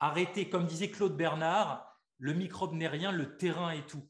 [0.00, 4.06] Arrêtez, comme disait Claude Bernard, le microbe n'est rien, le terrain est tout.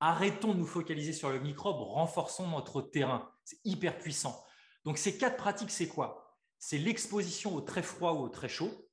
[0.00, 3.32] Arrêtons de nous focaliser sur le microbe, renforçons notre terrain.
[3.44, 4.44] C'est hyper puissant.
[4.84, 6.36] Donc ces quatre pratiques, c'est quoi?
[6.58, 8.87] C'est l'exposition au très froid ou au très chaud,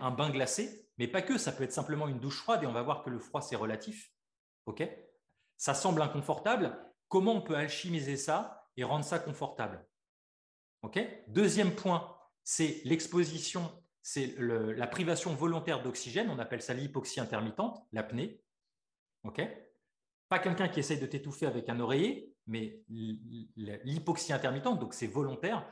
[0.00, 2.72] un bain glacé, mais pas que, ça peut être simplement une douche froide et on
[2.72, 4.12] va voir que le froid, c'est relatif.
[5.56, 6.78] ça semble inconfortable.
[7.08, 9.86] Comment on peut alchimiser ça et rendre ça confortable?
[11.28, 13.70] Deuxième point, c'est l'exposition,
[14.02, 18.42] c'est la privation volontaire d'oxygène, on appelle ça l'hypoxie intermittente, l'apnée.
[20.28, 25.70] Pas quelqu'un qui essaye de t'étouffer avec un oreiller, mais l'hypoxie intermittente, donc c'est volontaire.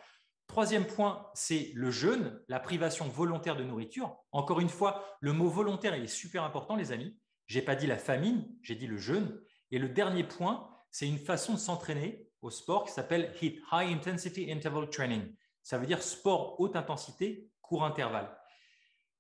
[0.49, 4.17] Troisième point, c'est le jeûne, la privation volontaire de nourriture.
[4.33, 7.17] Encore une fois, le mot volontaire est super important, les amis.
[7.47, 9.41] J'ai pas dit la famine, j'ai dit le jeûne.
[9.71, 13.93] Et le dernier point, c'est une façon de s'entraîner au sport qui s'appelle HIIT, High
[13.93, 15.35] Intensity Interval Training.
[15.63, 18.35] Ça veut dire sport haute intensité, court intervalle.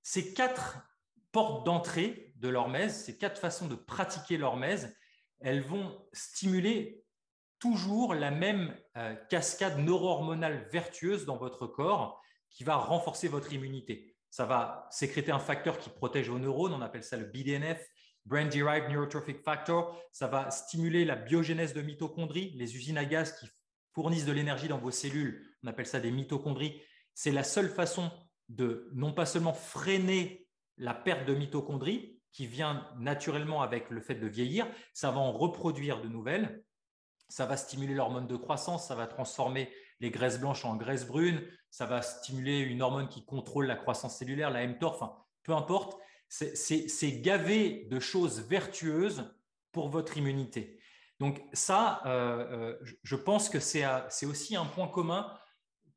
[0.02, 0.78] Ces quatre
[1.30, 4.96] portes d'entrée de l'hormèse, ces quatre façons de pratiquer l'hormèse,
[5.40, 7.04] elles vont stimuler
[7.58, 14.16] toujours la même euh, cascade neuro-hormonale vertueuse dans votre corps qui va renforcer votre immunité.
[14.30, 17.84] Ça va sécréter un facteur qui protège vos neurones, on appelle ça le BDNF,
[18.26, 19.98] Brain Derived Neurotrophic Factor.
[20.12, 23.48] Ça va stimuler la biogénèse de mitochondries, les usines à gaz qui
[23.94, 25.46] fournissent de l'énergie dans vos cellules.
[25.62, 26.82] On appelle ça des mitochondries.
[27.14, 28.10] C'est la seule façon
[28.48, 34.14] de non pas seulement freiner la perte de mitochondries qui vient naturellement avec le fait
[34.14, 36.62] de vieillir, ça va en reproduire de nouvelles.
[37.28, 41.42] Ça va stimuler l'hormone de croissance, ça va transformer les graisses blanches en graisses brunes,
[41.70, 45.98] ça va stimuler une hormone qui contrôle la croissance cellulaire, la mTOR, enfin, peu importe
[46.28, 49.24] c'est gavé de choses vertueuses
[49.72, 50.78] pour votre immunité.
[51.20, 55.32] Donc ça, euh, euh, je pense que c'est aussi un point commun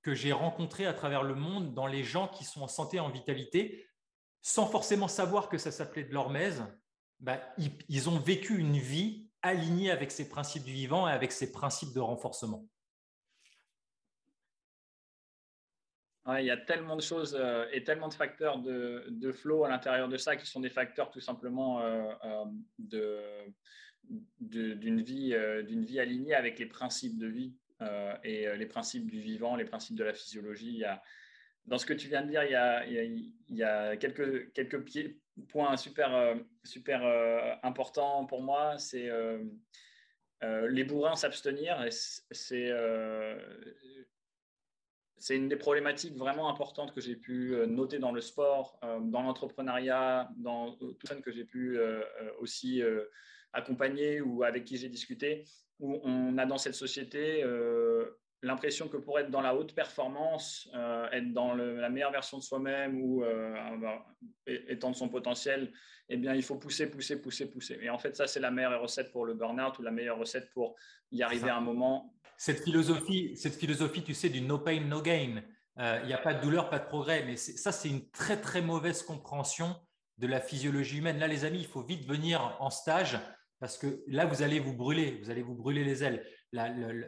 [0.01, 3.09] que j'ai rencontré à travers le monde dans les gens qui sont en santé, en
[3.09, 3.87] vitalité,
[4.41, 6.63] sans forcément savoir que ça s'appelait de l'hormèse,
[7.19, 7.39] bah,
[7.87, 11.93] ils, ont vécu une vie alignée avec ces principes du vivant et avec ces principes
[11.93, 12.67] de renforcement.
[16.39, 20.07] il y a tellement de choses euh, et tellement de facteurs de, flow à l'intérieur
[20.07, 22.11] de ça qui sont des facteurs tout simplement euh,
[22.93, 23.45] euh,
[24.39, 25.33] d'une vie,
[25.65, 27.55] vie alignée avec les principes de vie
[28.23, 30.83] et les principes du vivant, les principes de la physiologie.
[31.65, 34.83] dans ce que tu viens de dire, il y a, quelques, quelques
[35.49, 37.01] points super, super
[37.63, 38.77] importants pour moi.
[38.77, 39.09] C'est
[40.41, 41.85] les bourrins s'abstenir.
[45.21, 48.99] C'est une des problématiques vraiment importantes que j'ai pu euh, noter dans le sport, euh,
[48.99, 51.79] dans l'entrepreneuriat, dans euh, tout ça que j'ai pu
[52.39, 52.81] aussi
[53.53, 55.45] accompagner ou avec qui j'ai discuté,
[55.79, 57.43] où on a dans cette société
[58.41, 60.69] l'impression que pour être dans la haute performance,
[61.11, 63.23] être dans la meilleure version de soi-même ou
[64.47, 65.71] étendre son potentiel,
[66.09, 67.79] eh bien, il faut pousser, pousser, pousser, pousser.
[67.81, 70.49] Et en fait, ça, c'est la meilleure recette pour le burn-out ou la meilleure recette
[70.51, 70.75] pour
[71.11, 74.99] y arriver à un moment cette philosophie, cette philosophie, tu sais, du no pain, no
[75.03, 75.43] gain.
[75.77, 77.23] Euh, il n'y a pas de douleur, pas de progrès.
[77.23, 79.75] Mais ça, c'est une très, très mauvaise compréhension
[80.17, 81.19] de la physiologie humaine.
[81.19, 83.19] Là, les amis, il faut vite venir en stage
[83.59, 86.25] parce que là, vous allez vous brûler, vous allez vous brûler les ailes.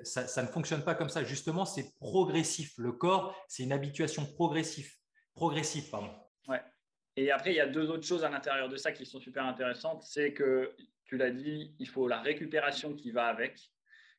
[0.03, 1.23] Ça, ne fonctionne pas comme ça.
[1.23, 2.73] Justement, c'est progressif.
[2.77, 4.89] Le corps, c'est une habituation progressive.
[5.35, 6.11] Progressive, pardon.
[6.47, 6.61] Ouais.
[7.15, 9.45] Et après, il y a deux autres choses à l'intérieur de ça qui sont super
[9.45, 10.03] intéressantes.
[10.03, 10.75] C'est que,
[11.05, 13.59] tu l'as dit, il faut la récupération qui va avec.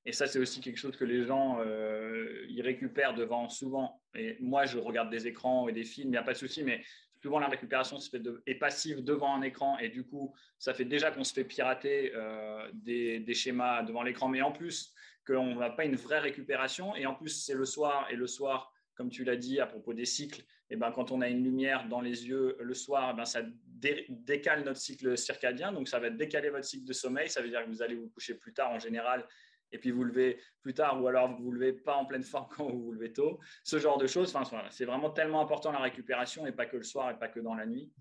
[0.06, 4.02] Et ça, c'est aussi quelque chose que les gens euh, ils récupèrent devant souvent.
[4.14, 6.62] Et moi, je regarde des écrans et des films, il n'y a pas de souci,
[6.62, 6.82] mais
[7.24, 10.84] souvent la récupération se fait est passive devant un écran et du coup, ça fait
[10.84, 14.93] déjà qu'on se fait pirater euh, des, schémas devant l'écran, mais en plus
[15.26, 16.94] qu'on n'a pas une vraie récupération.
[16.96, 19.94] Et en plus, c'est le soir et le soir, comme tu l'as dit à propos
[19.94, 23.10] des cycles, et eh ben, quand on a une lumière dans les yeux le soir,
[23.12, 27.28] eh ben, ça décale notre cycle circadien, donc ça va décaler votre cycle de sommeil.
[27.28, 29.28] Ça veut dire que vous allez vous coucher plus tard en général
[29.74, 32.22] et puis vous levez plus tard, ou alors vous ne vous levez pas en pleine
[32.22, 33.40] forme quand vous vous levez tôt.
[33.64, 36.84] Ce genre de choses, enfin, c'est vraiment tellement important la récupération, et pas que le
[36.84, 37.92] soir, et pas que dans la nuit.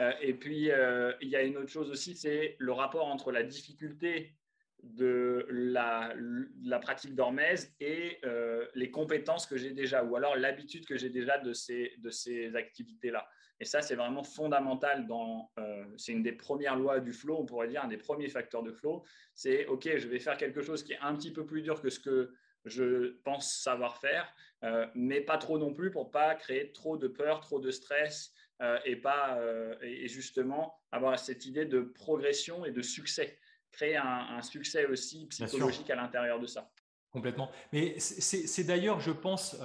[0.00, 3.30] Euh, et puis, euh, il y a une autre chose aussi, c'est le rapport entre
[3.30, 4.34] la difficulté
[4.82, 6.14] de la,
[6.80, 11.38] pratique d'hormèse et euh, les compétences que j'ai déjà, ou alors l'habitude que j'ai déjà
[11.38, 13.28] de ces, de ces activités-là.
[13.60, 15.06] Et ça, c'est vraiment fondamental.
[15.06, 18.28] Dans, euh, c'est une des premières lois du flow, on pourrait dire, un des premiers
[18.28, 19.04] facteurs de flow.
[19.34, 21.90] C'est OK, je vais faire quelque chose qui est un petit peu plus dur que
[21.90, 22.32] ce que
[22.64, 27.08] je pense savoir faire, euh, mais pas trop non plus pour pas créer trop de
[27.08, 28.32] peur, trop de stress
[28.84, 29.40] et pas
[29.82, 33.38] et justement avoir cette idée de progression et de succès,
[33.72, 36.70] créer un, succès aussi psychologique à l'intérieur de ça.
[37.10, 37.50] Complètement.
[37.72, 39.56] Mais c'est d'ailleurs, je pense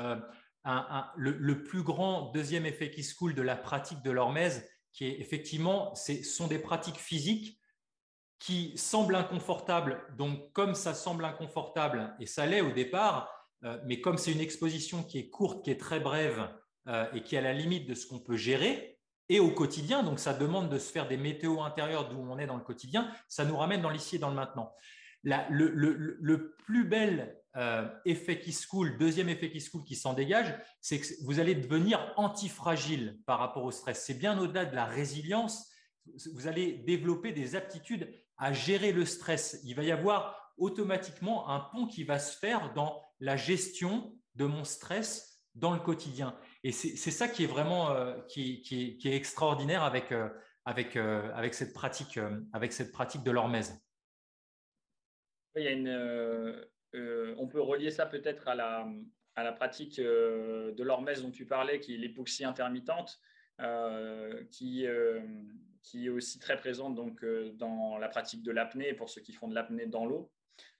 [1.16, 5.20] le, plus grand deuxième effet qui se coule de la pratique de l'hormèse, qui est
[5.20, 7.60] effectivement, ce sont des pratiques physiques
[8.40, 10.04] qui semblent inconfortables.
[10.18, 13.30] Donc, comme ça semble inconfortable, et ça l'est au départ,
[13.64, 16.50] euh, mais comme c'est une exposition qui est courte, qui est très brève
[16.88, 18.93] euh, et qui est à la limite de ce qu'on peut gérer,
[19.30, 22.48] et au quotidien, donc ça demande de se faire des météos intérieurs d'où on est
[22.48, 24.74] dans le quotidien, ça nous ramène dans l'ici et dans le maintenant.
[25.24, 30.14] le, plus bel euh, effet qui se coule, deuxième effet qui se coule qui s'en
[30.14, 34.04] dégage, c'est que vous allez devenir antifragile par rapport au stress.
[34.06, 35.70] C'est bien au-delà de la résilience.
[36.34, 39.62] Vous allez développer des aptitudes à gérer le stress.
[39.64, 44.46] Il va y avoir automatiquement un pont qui va se faire dans la gestion de
[44.46, 46.36] mon stress dans le quotidien.
[46.66, 48.64] Et c'est ça qui est vraiment euh, qui,
[49.04, 50.30] est, extraordinaire avec, euh,
[50.64, 52.18] avec, euh, avec, cette pratique,
[52.54, 53.84] avec cette pratique de l'hormèse.
[55.56, 58.88] On peut relier ça peut-être à la,
[59.36, 63.20] à la pratique de l'hormèse dont tu parlais, qui est l'époxy intermittente,
[64.50, 64.86] qui,
[65.82, 69.50] qui est aussi très présente donc, dans la pratique de l'apnée pour ceux qui font
[69.50, 70.32] de l'apnée dans l'eau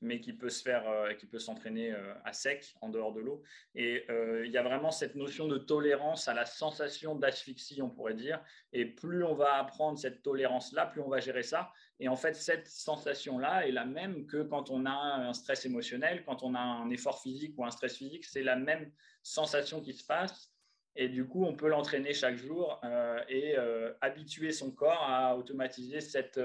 [0.04, 3.22] mais qui peut se faire, euh, qui peut s'entraîner euh, à sec, en dehors de
[3.22, 3.42] l'eau.
[3.74, 7.90] Et euh, il y a vraiment cette notion de tolérance à la sensation d'asphyxie, on
[7.90, 8.44] pourrait dire.
[8.74, 11.72] Et plus on va apprendre cette tolérance-là, plus on va gérer ça.
[12.00, 16.24] Et en fait, cette sensation-là est la même que quand on a un stress émotionnel,
[16.26, 18.92] quand on a un effort physique ou un stress physique, c'est la même
[19.24, 20.52] sensation qui se passe.
[20.96, 22.80] Et du coup, on peut l'entraîner chaque jour
[23.28, 23.56] et
[24.02, 26.40] habituer son corps à automatiser cette,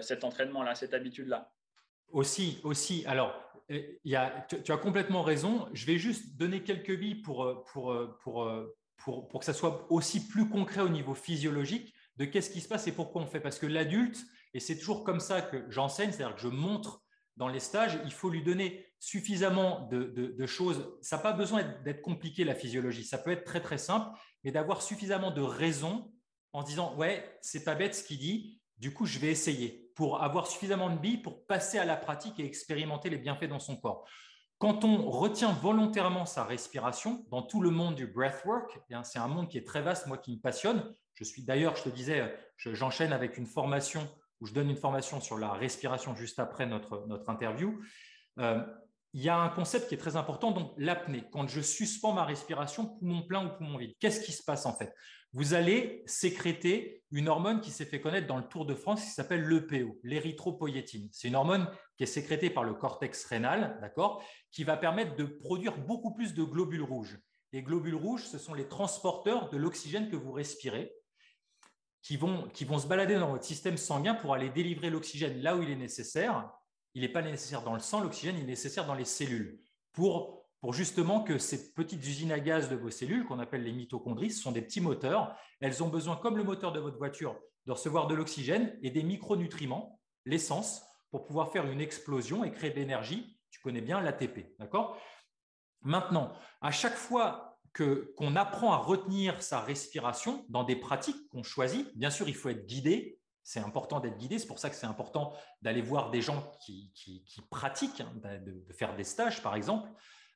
[0.00, 1.53] cet entraînement-là, cette habitude-là.
[2.14, 3.04] Aussi, aussi.
[3.06, 3.34] Alors,
[3.72, 5.68] euh, tu, as complètement raison.
[5.72, 8.48] Je vais juste donner quelques billes pour, euh, pour, euh, pour,
[8.96, 12.68] pour, pour que ça soit aussi plus concret au niveau physiologique de qu'est-ce qui se
[12.68, 13.40] passe et pourquoi on fait.
[13.40, 14.24] Parce que l'adulte,
[14.54, 17.02] et c'est toujours comme ça que j'enseigne, c'est-à-dire que je montre
[17.36, 20.96] dans les stages, il faut lui donner suffisamment de, de choses.
[21.02, 23.02] Ça n'a pas besoin d'être compliqué, la physiologie.
[23.02, 26.12] Ça peut être très, très simple, mais d'avoir suffisamment de raisons
[26.52, 30.22] en disant, ouais, c'est pas bête ce qu'il dit, du coup, je vais essayer pour
[30.22, 33.76] avoir suffisamment de billes pour passer à la pratique et expérimenter les bienfaits dans son
[33.76, 34.06] corps.
[34.58, 39.28] Quand on retient volontairement sa respiration dans tout le monde du breathwork, eh c'est un
[39.28, 40.94] monde qui est très vaste, moi qui me passionne.
[41.14, 44.08] Je suis d'ailleurs, je te disais, j'enchaîne avec une formation
[44.40, 47.80] où je donne une formation sur la respiration juste après notre, notre interview.
[48.38, 48.64] Euh,
[49.12, 51.24] il y a un concept qui est très important, donc l'apnée.
[51.32, 54.74] Quand je suspends ma respiration, poumon plein ou poumon vide, qu'est-ce qui se passe en
[54.74, 54.92] fait?
[55.34, 59.10] Vous allez sécréter une hormone qui s'est fait connaître dans le Tour de France qui
[59.10, 61.08] s'appelle l'EPO, l'érythropoïétine.
[61.12, 65.24] C'est une hormone qui est sécrétée par le cortex rénal, d'accord, qui va permettre de
[65.24, 67.18] produire beaucoup plus de globules rouges.
[67.52, 70.92] Les globules rouges, ce sont les transporteurs de l'oxygène que vous respirez,
[72.02, 75.56] qui vont, qui vont se balader dans votre système sanguin pour aller délivrer l'oxygène là
[75.56, 76.50] où il est nécessaire
[76.94, 79.60] il n'est pas nécessaire dans le sang, l'oxygène est nécessaire dans les cellules
[79.92, 83.72] pour, pour justement que ces petites usines à gaz de vos cellules, qu'on appelle les
[83.72, 85.36] mitochondries, sont des petits moteurs.
[85.60, 89.02] Elles ont besoin, comme le moteur de votre voiture, de recevoir de l'oxygène et des
[89.02, 93.38] micronutriments, l'essence, pour pouvoir faire une explosion et créer de l'énergie.
[93.50, 94.98] Tu connais bien l'ATP, d'accord?
[95.82, 101.94] Maintenant, à chaque fois qu'on apprend à retenir sa respiration dans des pratiques qu'on choisit,
[101.94, 104.38] bien sûr, il faut être guidé, c'est important d'être guidé.
[104.38, 106.90] C'est pour ça que c'est important d'aller voir des gens qui,
[107.50, 109.90] pratiquent, hein, de, faire des stages, par exemple,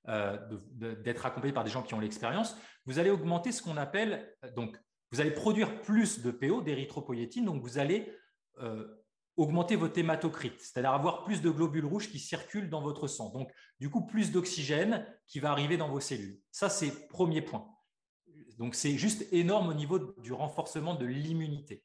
[0.07, 2.57] d'être accompagné par des gens qui ont l'expérience.
[2.87, 4.77] Vous allez augmenter ce qu'on appelle, donc,
[5.13, 8.13] vous allez produire plus de PO, d'érythropoïétine, donc vous allez
[8.59, 8.87] euh,
[9.37, 13.31] augmenter votre hématocrite, c'est-à-dire avoir plus de globules rouges qui circulent dans votre sang.
[13.31, 16.41] Donc, du coup, plus d'oxygène qui va arriver dans vos cellules.
[16.51, 17.67] Ça, c'est premier point.
[18.59, 21.85] Donc, c'est juste énorme au niveau du renforcement de l'immunité.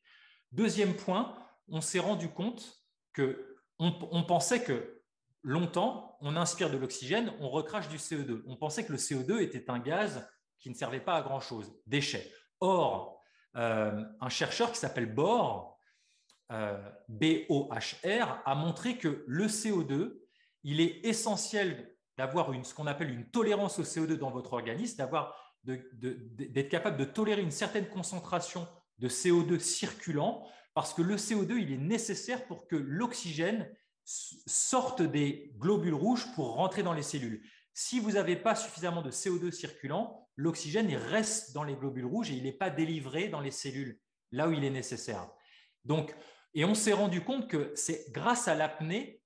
[0.52, 1.36] Deuxième point,
[1.67, 5.03] on s'est rendu compte que on, pensait que
[5.43, 8.43] longtemps, on inspire de l'oxygène, on recrache du CO2.
[8.47, 10.27] On pensait que le CO2 était un gaz
[10.60, 12.32] qui ne servait pas à grand-chose, déchet.
[12.60, 13.21] Or,
[13.56, 15.77] euh, un chercheur qui s'appelle Bohr,
[16.51, 20.21] euh, B-O-H-R, a montré que le CO2,
[20.63, 25.36] il est essentiel d'avoir ce qu'on appelle une tolérance au CO2 dans votre organisme, d'avoir
[25.63, 28.67] d'être capable de tolérer une certaine concentration
[28.99, 33.69] de CO2 circulant, parce que le CO2, il est nécessaire pour que l'oxygène
[34.06, 37.44] sorte des globules rouges pour rentrer dans les cellules.
[37.74, 42.36] Si vous n'avez pas suffisamment de CO2 circulant, l'oxygène reste dans les globules rouges et
[42.36, 44.00] il n'est pas délivré dans les cellules,
[44.32, 45.28] là où il est nécessaire.
[45.86, 46.16] Donc,
[46.54, 49.22] et on s'est rendu compte que c'est grâce à l'apnée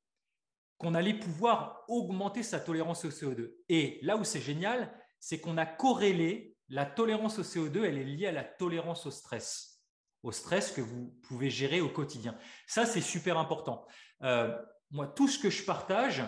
[0.77, 3.53] qu'on allait pouvoir augmenter sa tolérance au CO2.
[3.67, 8.03] Et là où c'est génial, c'est qu'on a corrélé la tolérance au CO2, elle est
[8.03, 9.81] liée à la tolérance au stress,
[10.23, 12.37] au stress que vous pouvez gérer au quotidien.
[12.67, 13.85] Ça, c'est super important.
[14.23, 14.57] Euh,
[14.91, 16.23] moi, tout ce que je partage,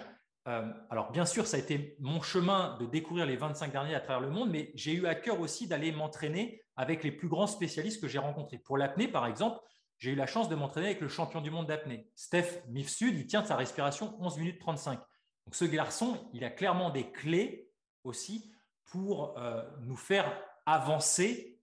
[0.48, 4.00] euh, alors bien sûr, ça a été mon chemin de découvrir les 25 derniers à
[4.00, 7.48] travers le monde, mais j'ai eu à cœur aussi d'aller m'entraîner avec les plus grands
[7.48, 8.58] spécialistes que j'ai rencontrés.
[8.58, 9.60] Pour l'apnée, par exemple,
[9.98, 12.10] j'ai eu la chance de m'entraîner avec le champion du monde d'apnée.
[12.16, 14.98] Steph Mifsud, il tient sa respiration 11 minutes 35.
[15.46, 17.70] Donc ce garçon, il a clairement des clés
[18.04, 18.54] aussi
[18.86, 21.60] pour euh, nous faire avancer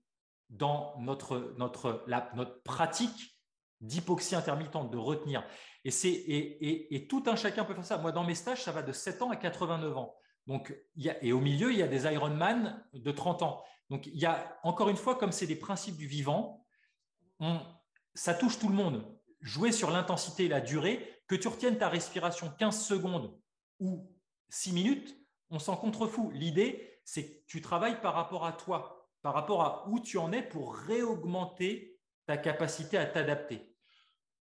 [0.51, 2.05] dans notre, notre,
[2.35, 3.36] notre pratique
[3.81, 5.45] d'hypoxie intermittente, de retenir.
[5.85, 7.99] Et, et, et, tout un chacun peut faire ça.
[7.99, 10.16] Moi, dans mes stages, ça va de 7 ans à 89 ans.
[10.47, 13.62] Donc, y a, et au milieu, il y a des Ironman de 30 ans.
[13.91, 16.66] Donc, il y a, encore une fois, comme c'est des principes du vivant,
[17.39, 17.61] on,
[18.14, 19.16] ça touche tout le monde.
[19.41, 23.39] jouer sur l'intensité et la durée, que tu retiennes ta respiration 15 secondes
[23.79, 24.11] ou
[24.49, 25.16] 6 minutes,
[25.51, 26.31] on s'en contrefou.
[26.31, 30.33] L'idée, c'est que tu travailles par rapport à toi, par rapport à où tu en
[30.33, 31.95] es pour réaugmenter
[32.27, 33.74] ta capacité à t'adapter.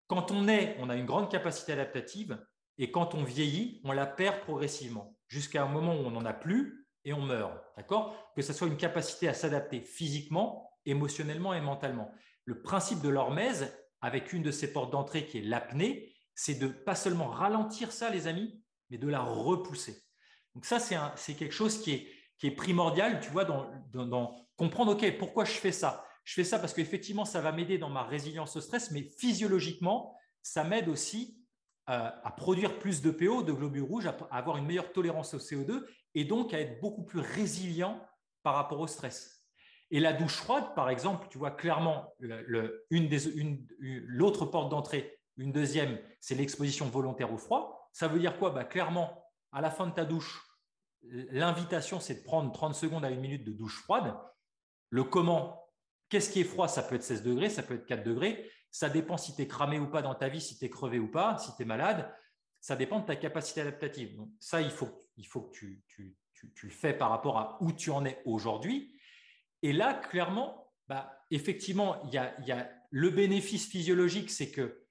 [0.08, 2.44] Quand on est, on a une grande capacité adaptative
[2.78, 6.34] et quand on vieillit, on la perd progressivement jusqu'à un moment où on n'en a
[6.34, 7.54] plus et on meurt.
[7.78, 8.32] D'accord?
[8.36, 12.12] Que ce soit une capacité à s'adapter physiquement, émotionnellement et mentalement.
[12.46, 16.68] Le principe de l'hormèse, avec une de ses portes d'entrée qui est l'apnée, c'est de
[16.68, 20.04] pas seulement ralentir ça, les amis, mais de la repousser.
[20.54, 21.92] Donc ça, c'est quelque chose qui
[22.44, 26.06] est, primordial, tu vois, dans, dans, comprendre, OK, pourquoi je fais ça?
[26.26, 30.18] Je fais ça parce qu'effectivement, ça va m'aider dans ma résilience au stress, mais physiologiquement,
[30.42, 31.40] ça m'aide aussi
[31.90, 35.38] euh, à produire plus de PO, de globules rouges, à avoir une meilleure tolérance au
[35.38, 38.04] CO2 et donc à être beaucoup plus résilient
[38.42, 39.48] par rapport au stress.
[39.92, 42.14] Et la douche froide, par exemple, tu vois clairement
[43.80, 47.90] l'autre porte d'entrée, une deuxième, c'est l'exposition volontaire au froid.
[47.94, 48.50] Ça veut dire quoi?
[48.50, 50.42] Bah, Clairement, à la fin de ta douche,
[51.04, 54.16] l'invitation, c'est de prendre 30 secondes à une minute de douche froide.
[54.90, 55.65] Le comment,
[56.10, 56.68] qu'est-ce qui est froid?
[56.68, 58.50] Ça peut être 16 degrés, ça peut être 4 degrés.
[58.72, 61.00] Ça dépend si tu es cramé ou pas dans ta vie, si tu es crevé
[61.00, 62.14] ou pas, si tu es malade.
[62.60, 64.16] Ça dépend de ta capacité adaptative.
[64.18, 65.84] Donc, ça, il faut, que tu,
[66.64, 69.00] le fais par rapport à où tu en es aujourd'hui.
[69.62, 74.86] Et là, clairement, bah, effectivement, il y, a, y a le bénéfice physiologique, c'est que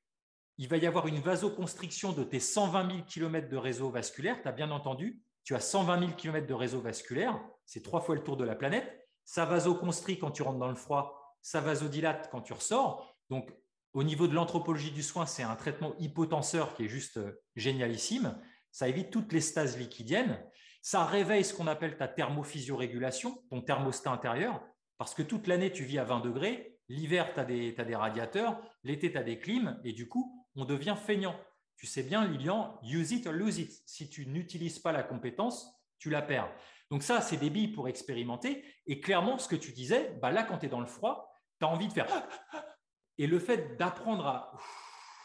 [0.59, 4.41] il va y avoir une vasoconstriction de tes 120 000 km de réseau vasculaire.
[4.41, 8.15] Tu as bien entendu, tu as 120 000 km de réseau vasculaire, c'est trois fois
[8.15, 9.04] le tour de la planète.
[9.25, 13.17] Ça vasoconstrit quand tu rentres dans le froid, ça vasodilate quand tu ressors.
[13.31, 13.51] Donc,
[13.93, 18.39] au niveau de l'anthropologie du soin, c'est un traitement hypotenseur qui est juste euh, génialissime.
[18.73, 20.45] Ça évite toutes les stases liquidiennes.
[20.83, 24.63] Ça réveille ce qu'on appelle ta thermophysiorégulation, ton thermostat intérieur,
[24.99, 26.79] parce que toute l'année, tu vis à 20 degrés.
[26.89, 28.61] L'hiver, tu as, des radiateurs.
[28.83, 29.81] L'été, tu as des clims.
[29.85, 31.39] Et du coup, on devient feignant.
[31.77, 33.73] Tu sais bien, Lilian, use it or lose it.
[33.87, 35.69] Si tu n'utilises pas la compétence,
[35.99, 36.53] tu la perds.
[36.91, 38.65] Donc ça, c'est des billes pour expérimenter.
[38.87, 41.67] Et clairement, ce que tu disais, bah là, quand tu es dans le froid, tu
[41.67, 42.07] as envie de faire
[43.19, 44.53] et le fait d'apprendre à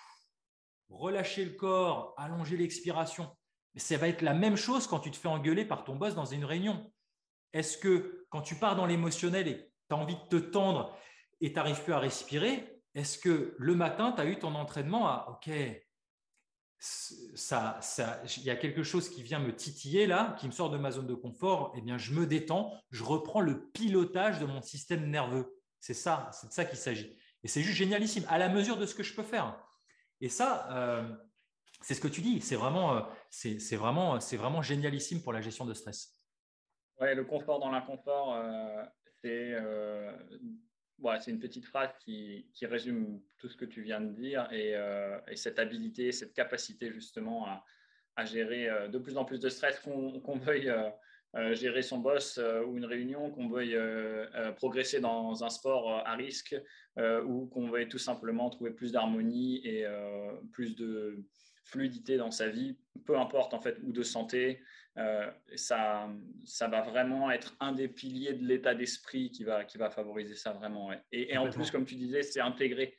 [0.90, 3.36] relâcher le corps, allonger l'expiration,
[3.76, 6.26] ça va être la même chose quand tu te fais engueuler par ton boss dans
[6.26, 6.92] une réunion.
[7.54, 10.96] Est-ce que quand tu pars dans l'émotionnel et tu as envie de te tendre
[11.42, 15.08] et tu n'arrives plus à respirer, est-ce que le matin, tu as eu ton entraînement
[15.08, 15.52] à OK,
[16.82, 20.92] il y a quelque chose qui vient me titiller là, qui me sort de ma
[20.92, 25.10] zone de confort, eh bien, je me détends, je reprends le pilotage de mon système
[25.10, 25.60] nerveux.
[25.80, 27.18] C'est ça, c'est de ça qu'il s'agit.
[27.44, 29.62] Et c'est juste génialissime, à la mesure de ce que je peux faire.
[30.22, 31.16] Et ça, euh,
[31.82, 35.42] c'est ce que tu dis, c'est vraiment, euh, c'est, vraiment, c'est vraiment génialissime pour la
[35.42, 36.18] gestion de stress.
[37.00, 38.84] Ouais, le confort dans l'inconfort, euh,
[39.22, 39.56] c'est,
[41.20, 44.76] c'est une petite phrase qui, qui, résume tout ce que tu viens de dire et,
[45.28, 47.64] et cette habilité, cette capacité justement à,
[48.16, 50.74] à, gérer de plus en plus de stress qu'on, veuille
[51.36, 56.02] euh, gérer son boss euh, ou une réunion, qu'on veuille euh, progresser dans un sport
[56.04, 56.56] à risque
[57.26, 59.86] ou qu'on veuille tout simplement trouver plus d'harmonie et
[60.52, 61.24] plus de
[61.64, 64.62] fluidité dans sa vie, peu importe en fait, ou de santé,
[65.56, 66.10] ça,
[66.46, 70.36] ça va vraiment être un des piliers de l'état d'esprit qui va, qui va favoriser
[70.36, 70.92] ça vraiment.
[71.12, 72.98] Et, et en plus, comme tu disais, c'est intégré.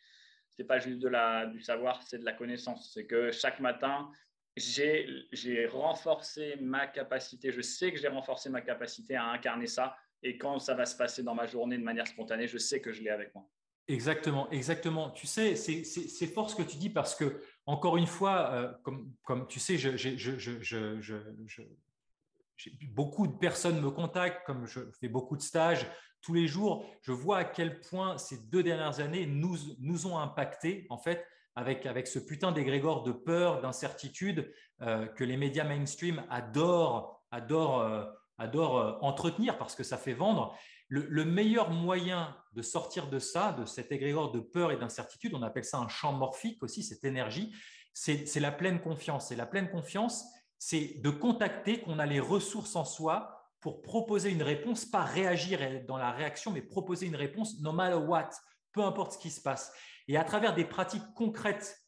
[0.48, 2.92] C'est pas juste de la, du savoir, c'est de la connaissance.
[2.92, 4.10] C'est que chaque matin,
[4.56, 9.96] j'ai renforcé ma capacité, je sais que j'ai renforcé ma capacité à incarner ça.
[10.22, 12.92] Et quand ça va se passer dans ma journée de manière spontanée, je sais que
[12.92, 13.48] je l'ai avec moi.
[13.88, 15.10] Exactement, exactement.
[15.10, 19.12] Tu sais, c'est fort ce que tu dis parce que, encore une fois, euh, comme,
[19.24, 21.14] comme, tu sais, je, je,
[22.92, 25.86] beaucoup de personnes me contactent, comme je fais beaucoup de stages
[26.22, 30.18] tous les jours, je vois à quel point ces deux dernières années nous, nous ont
[30.18, 34.52] impacté, en fait, avec, avec ce putain d'égrégore de peur, d'incertitude
[34.82, 38.04] euh, que les médias mainstream adorent, adorent, euh,
[38.38, 40.56] adorent euh, entretenir parce que ça fait vendre.
[40.88, 45.42] Le, meilleur moyen de sortir de ça, de cet égrégore de peur et d'incertitude, on
[45.42, 47.54] appelle ça un champ morphique aussi, cette énergie,
[47.92, 49.30] c'est la pleine confiance.
[49.30, 50.24] Et la pleine confiance,
[50.60, 55.58] c'est de contacter qu'on a les ressources en soi pour proposer une réponse, pas réagir
[55.88, 58.28] dans la réaction, mais proposer une réponse no matter what,
[58.72, 59.72] peu importe ce qui se passe.
[60.06, 61.82] Et à travers des pratiques concrètes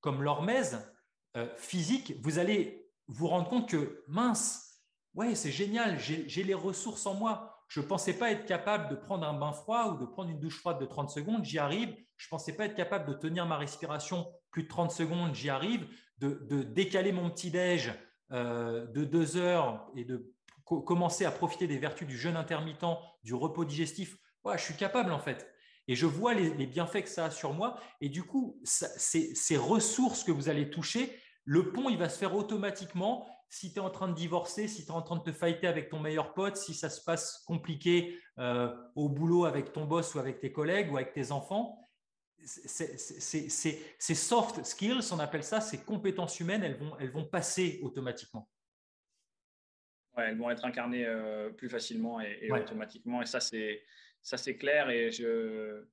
[0.00, 0.92] comme l'hormèse
[1.36, 4.82] euh, physique, vous allez vous rendre compte que mince,
[5.14, 7.62] ouais, c'est génial, j'ai les ressources en moi.
[7.68, 10.40] Je ne pensais pas être capable de prendre un bain froid ou de prendre une
[10.40, 11.94] douche froide de 30 secondes, j'y arrive.
[12.16, 15.48] Je ne pensais pas être capable de tenir ma respiration plus de 30 secondes, j'y
[15.48, 15.88] arrive.
[16.18, 17.92] De, décaler mon petit-déj
[18.30, 20.32] de deux heures et de
[20.64, 22.84] commencer à profiter des vertus du jeûne intermittent,
[23.22, 24.16] du repos digestif.
[24.44, 25.48] Ouais, je suis capable en fait.
[25.88, 27.78] Et je vois les, bienfaits que ça a sur moi.
[28.00, 32.34] Et du coup, ces, ressources que vous allez toucher, le pont, il va se faire
[32.34, 35.32] automatiquement si tu es en train de divorcer, si tu es en train de te
[35.32, 39.84] fighter avec ton meilleur pote, si ça se passe compliqué euh, au boulot avec ton
[39.84, 41.85] boss ou avec tes collègues ou avec tes enfants.
[42.46, 48.48] Ces soft skills, on appelle ça, ces compétences humaines, elles vont, elles vont passer automatiquement.
[50.16, 53.20] Ouais, elles vont être incarnées euh, plus facilement et, automatiquement.
[53.20, 53.82] Et ça, c'est
[54.22, 54.88] ça, c'est clair.
[54.90, 55.84] Et je,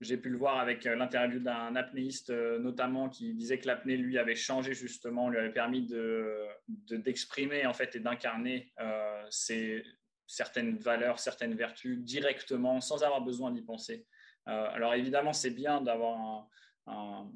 [0.00, 3.96] j'ai pu le voir avec euh, l'interview d'un apnéiste euh, notamment qui disait que l'apnée
[3.96, 9.24] lui avait changé justement, lui avait permis de, d'exprimer en fait et d'incarner euh,
[10.26, 14.06] certaines valeurs, certaines vertus directement sans avoir besoin d'y penser.
[14.46, 16.48] Alors évidemment, c'est bien d'avoir
[16.86, 17.30] un,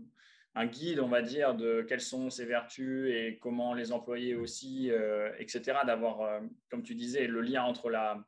[0.55, 4.91] un, guide, on va dire, de quelles sont ces vertus et comment les employer aussi,
[5.39, 5.79] etc.
[5.85, 6.41] D'avoir,
[6.71, 8.25] comme tu disais, le lien entre la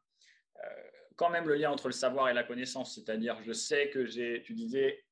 [1.16, 2.94] quand même le lien entre le savoir et la connaissance.
[2.94, 5.04] C'est-à-dire, je sais que j'ai, tu disais,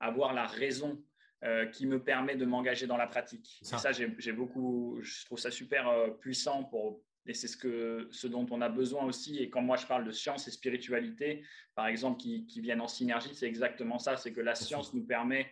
[0.00, 1.02] avoir la raison
[1.44, 3.58] euh, qui me permet de m'engager dans la pratique.
[3.62, 8.08] Ça, ça j'ai beaucoup, je trouve ça super euh, puissant pour, et c'est ce, que,
[8.10, 9.38] ce dont on a besoin aussi.
[9.38, 12.88] Et quand moi je parle de science et spiritualité, par exemple, qui, qui viennent en
[12.88, 14.16] synergie, c'est exactement ça.
[14.16, 15.46] C'est que la science nous permet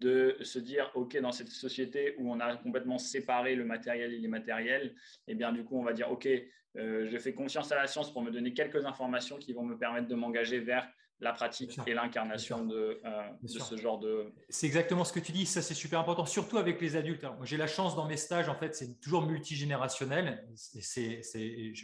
[0.00, 4.18] de se dire, OK, dans cette société où on a complètement séparé le matériel et
[4.18, 4.94] l'immatériel,
[5.26, 6.28] et eh bien du coup, on va dire, OK,
[6.76, 9.76] euh, je fais confiance à la science pour me donner quelques informations qui vont me
[9.76, 10.88] permettre de m'engager vers
[11.20, 14.32] la pratique et l'incarnation de, euh, ce genre de...
[14.48, 17.24] C'est exactement ce que tu dis, ça c'est super important, surtout avec les adultes.
[17.24, 17.36] Hein.
[17.42, 20.46] J'ai la chance dans mes stages, en fait, c'est toujours multigénérationnel.
[20.54, 21.20] C'est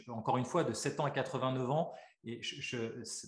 [0.08, 1.92] encore une fois de 7 ans à 89 ans,
[2.26, 2.76] et je,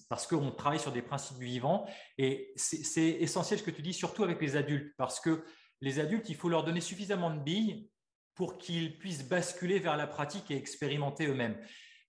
[0.08, 1.86] parce qu'on travaille sur des principes vivants.
[2.18, 5.44] Et c'est essentiel ce que tu dis, surtout avec les adultes, parce que
[5.80, 7.90] les adultes, il faut leur donner suffisamment de billes
[8.34, 11.58] pour qu'ils puissent basculer vers la pratique et expérimenter eux-mêmes.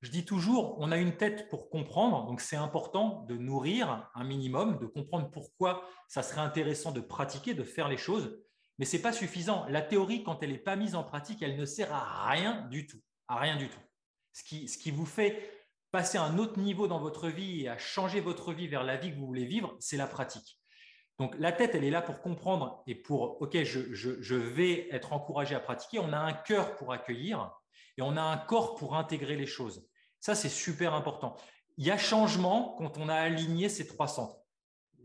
[0.02, 4.24] Je dis toujours, on a une tête pour comprendre, donc c'est important de nourrir un
[4.24, 8.38] minimum, de comprendre pourquoi ça serait intéressant de pratiquer, de faire les choses,
[8.78, 9.66] mais ce n'est pas suffisant.
[9.70, 12.86] La théorie, quand elle n'est pas mise en pratique, elle ne sert à rien du
[12.86, 13.80] tout, à rien du tout.
[14.34, 15.52] Ce qui, ce qui vous fait
[15.92, 18.98] passer à un autre niveau dans votre vie et à changer votre vie vers la
[18.98, 20.60] vie que vous voulez vivre, c'est la pratique.
[21.20, 25.56] Donc la tête, elle est là pour comprendre et pour, OK, je, vais être encouragé
[25.56, 26.00] à pratiquer.
[26.00, 27.52] On a un cœur pour accueillir
[27.98, 29.88] et on a un corps pour intégrer les choses.
[30.20, 31.36] Ça, c'est super important.
[31.78, 34.40] Il y a changement quand on a aligné ces trois centres.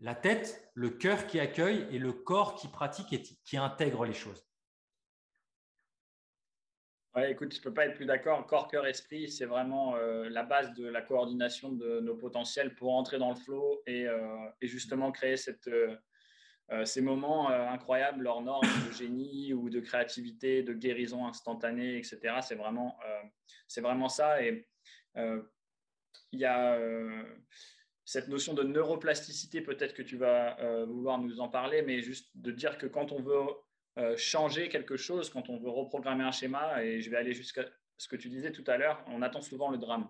[0.00, 4.14] La tête, le cœur qui accueille et le corps qui pratique et qui intègre les
[4.14, 4.44] choses.
[7.14, 8.46] Ouais, écoute, je ne peux pas être plus d'accord.
[8.46, 12.94] Corps, cœur, esprit, c'est vraiment euh, la base de la coordination de nos potentiels pour
[12.94, 15.94] entrer dans le flow et, euh, justement créer cette, euh,
[16.84, 22.36] ces moments incroyables hors normes de génie ou de créativité, de guérison instantanée, etc.
[22.40, 22.98] C'est vraiment,
[23.68, 24.42] c'est vraiment ça.
[24.42, 24.66] Et
[25.16, 26.78] il y a
[28.04, 30.56] cette notion de neuroplasticité, peut-être que tu vas
[30.86, 33.48] vouloir nous en parler, mais juste de dire que quand on veut
[33.98, 37.66] euh, changer quelque chose, quand on veut reprogrammer un schéma, et je vais aller jusqu'à
[37.98, 40.08] ce que tu disais tout à l'heure, on attend souvent le drame.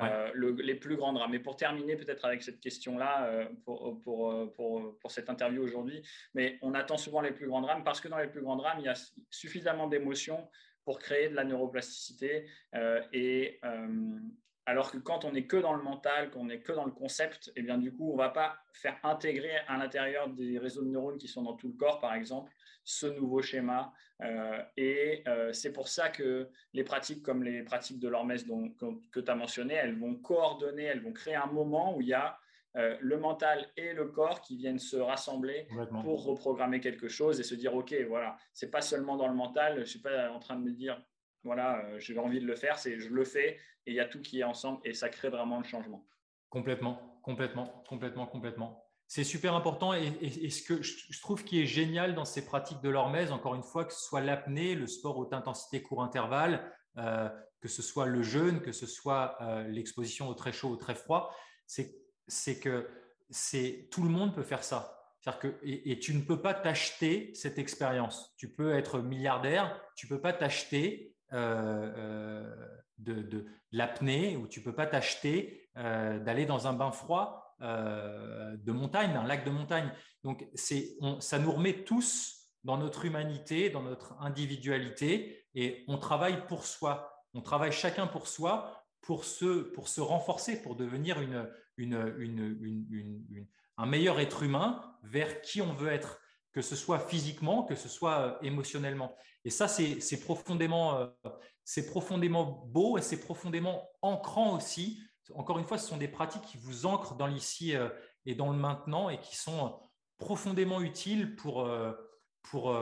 [0.00, 1.34] Euh, les plus grands drames.
[1.34, 6.02] Et pour terminer peut-être avec cette question-là, euh, pour, pour, pour, pour, cette interview aujourd'hui,
[6.34, 8.78] mais on attend souvent les plus grands drames parce que dans les plus grands drames,
[8.78, 8.94] il y a
[9.30, 10.48] suffisamment d'émotions
[10.84, 12.46] pour créer de la neuroplasticité.
[13.12, 13.60] et
[14.68, 17.50] alors que quand on n'est que dans le mental, qu'on n'est que dans le concept,
[17.56, 20.90] eh bien du coup, on ne va pas faire intégrer à l'intérieur des réseaux de
[20.90, 22.52] neurones qui sont dans tout le corps, par exemple,
[22.84, 23.94] ce nouveau schéma.
[24.22, 28.44] Euh, et euh, c'est pour ça que les pratiques comme les pratiques de l'hormèse
[29.10, 32.12] que tu as mentionnées, elles vont coordonner, elles vont créer un moment où il y
[32.12, 32.38] a
[32.76, 35.66] euh, le mental et le corps qui viennent se rassembler
[36.02, 39.76] pour reprogrammer quelque chose et se dire, OK, voilà, c'est pas seulement dans le mental,
[39.76, 41.02] je ne suis pas en train de me dire,
[41.44, 44.20] voilà, j'ai envie de le faire, c'est je le fais et il y a tout
[44.20, 46.06] qui est ensemble et ça crée vraiment le changement.
[46.50, 48.84] Complètement, complètement, complètement, complètement.
[49.06, 52.90] C'est super important et, ce que je trouve qui est génial dans ces pratiques de
[52.90, 57.30] l'hormèse, encore une fois, que ce soit l'apnée, le sport haute intensité court intervalle, euh,
[57.60, 60.94] que ce soit le jeûne, que ce soit euh, l'exposition au très chaud, au très
[60.94, 61.34] froid,
[61.66, 62.88] c'est que
[63.90, 64.94] tout le monde peut faire ça.
[65.40, 68.34] Que, et, tu ne peux pas t'acheter cette expérience.
[68.38, 72.54] Tu peux être milliardaire, tu ne peux pas t'acheter euh,
[72.98, 78.70] de, de l'apnée ou tu peux pas t'acheter d'aller dans un bain froid euh, de
[78.70, 79.92] montagne, d'un lac de montagne.
[80.22, 86.64] Donc, ça nous remet tous dans notre humanité, dans notre individualité, et on travaille pour
[86.64, 87.24] soi.
[87.34, 93.86] On travaille chacun pour soi, pour se, pour se renforcer, pour devenir une, une, un
[93.86, 96.20] meilleur être humain vers qui on veut être,
[96.58, 99.14] que ce soit physiquement, que ce soit euh, émotionnellement.
[99.44, 105.00] Et ça, c'est profondément, euh, profondément beau et c'est profondément ancrant aussi
[105.34, 107.74] encore une fois, ce sont des pratiques qui vous ancrent dans l'ici
[108.24, 109.78] et dans le maintenant et qui sont
[110.16, 111.70] profondément utiles pour,
[112.42, 112.74] pour,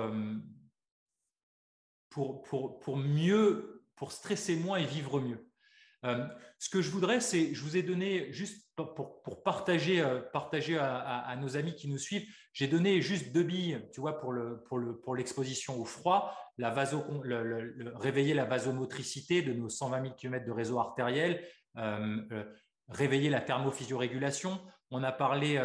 [2.08, 5.45] pour, pour, pour mieux, pour stresser moins et vivre mieux.
[6.06, 6.26] Euh,
[6.58, 10.78] ce que je voudrais, c'est, je vous ai donné juste pour, pour partager, euh, partager
[10.78, 14.62] à, nos amis qui nous suivent, j'ai donné juste deux billes, tu vois, pour, le,
[14.64, 16.74] pour, le, pour l'exposition au froid, la
[17.96, 21.44] réveiller la vasomotricité de nos 120 000 km de réseau artériel,
[21.76, 22.44] euh,
[22.88, 24.58] réveiller la thermophysiorégulation.
[24.90, 25.60] On a parlé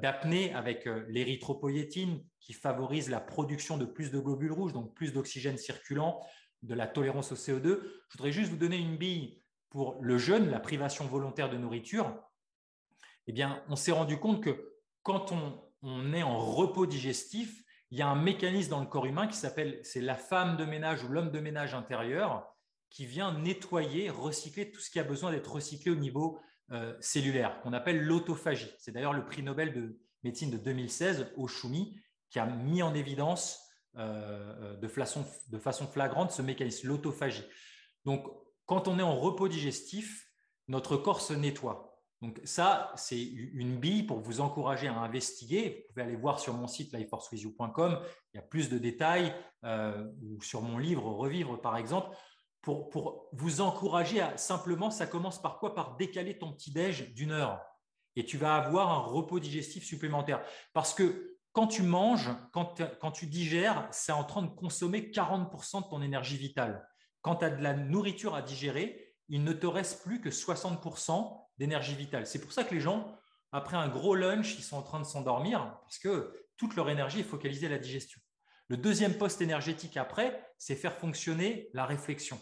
[0.00, 5.58] d'apnée avec l'érythropoïétine qui favorise la production de plus de globules rouges, donc plus d'oxygène
[5.58, 6.18] circulant,
[6.62, 7.82] de la tolérance au CO2.
[8.08, 12.14] Je voudrais juste vous donner une bille pour le jeûne, la privation volontaire de nourriture,
[13.26, 18.02] eh bien, on s'est rendu compte que quand on, est en repos digestif, il y
[18.02, 21.08] a un mécanisme dans le corps humain qui s'appelle, c'est la femme de ménage ou
[21.08, 22.46] l'homme de ménage intérieur
[22.90, 26.40] qui vient nettoyer, recycler tout ce qui a besoin d'être recyclé au niveau
[26.72, 28.70] euh, cellulaire, qu'on appelle l'autophagie.
[28.78, 32.00] C'est d'ailleurs le prix Nobel de médecine de 2016, Oshumi,
[32.30, 33.60] qui a mis en évidence
[33.96, 37.44] euh, de, façon, de façon flagrante ce mécanisme, l'autophagie.
[38.04, 38.26] Donc,
[38.68, 40.30] quand on est en repos digestif,
[40.68, 41.98] notre corps se nettoie.
[42.20, 45.86] Donc ça, c'est une bille pour vous encourager à investiguer.
[45.86, 48.00] Vous pouvez aller voir sur mon site lifeforcewithyou.com,
[48.32, 52.14] il y a plus de détails, euh, ou sur mon livre Revivre par exemple,
[52.60, 55.74] pour, vous encourager à simplement, ça commence par quoi?
[55.74, 57.62] Par décaler ton petit-déj d'une heure.
[58.16, 60.42] Et tu vas avoir un repos digestif supplémentaire.
[60.74, 65.84] Parce que quand tu manges, quand, quand tu digères, c'est en train de consommer 40%
[65.84, 66.86] de ton énergie vitale.
[67.22, 71.46] Quand tu as de la nourriture à digérer, il ne te reste plus que 60%
[71.58, 72.26] d'énergie vitale.
[72.26, 73.16] C'est pour ça que les gens,
[73.52, 77.20] après un gros lunch, ils sont en train de s'endormir parce que toute leur énergie
[77.20, 78.20] est focalisée à la digestion.
[78.68, 82.38] Le deuxième poste énergétique après, c'est faire fonctionner la réflexion.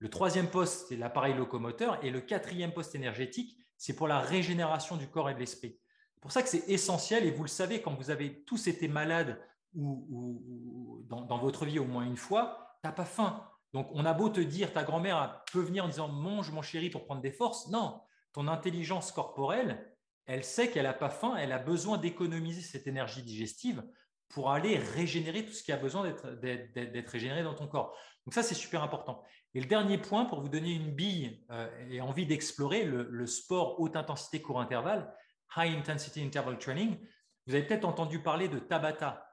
[0.00, 2.02] Le troisième poste, c'est l'appareil locomoteur.
[2.04, 5.78] Et le quatrième poste énergétique, c'est pour la régénération du corps et de l'esprit.
[6.14, 8.88] C'est pour ça que c'est essentiel, et vous le savez, quand vous avez tous été
[8.88, 9.40] malades
[9.74, 13.48] ou, dans, dans, votre vie au moins une fois, tu n'as pas faim.
[13.72, 16.90] Donc, on a beau te dire, ta grand-mère peut venir en disant mange mon chéri
[16.90, 17.68] pour prendre des forces.
[17.68, 18.00] Non,
[18.32, 19.94] ton intelligence corporelle,
[20.26, 23.82] elle sait qu'elle n'a pas faim, elle a besoin d'économiser cette énergie digestive
[24.28, 27.96] pour aller régénérer tout ce qui a besoin d'être régénéré dans ton corps.
[28.26, 29.22] Donc ça, c'est super important.
[29.54, 33.80] Et le dernier point, pour vous donner une bille euh, et envie d'explorer le, sport
[33.80, 35.12] haute intensité court intervalle,
[35.56, 36.98] High Intensity Interval Training,
[37.46, 39.27] vous avez peut-être entendu parler de Tabata.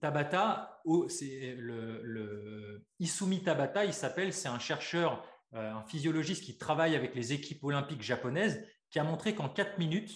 [0.00, 5.24] Tabata, le, Isumi Tabata, il s'appelle, c'est un chercheur,
[5.54, 9.78] euh, un physiologiste qui travaille avec les équipes olympiques japonaises, qui a montré qu'en 4
[9.78, 10.12] minutes,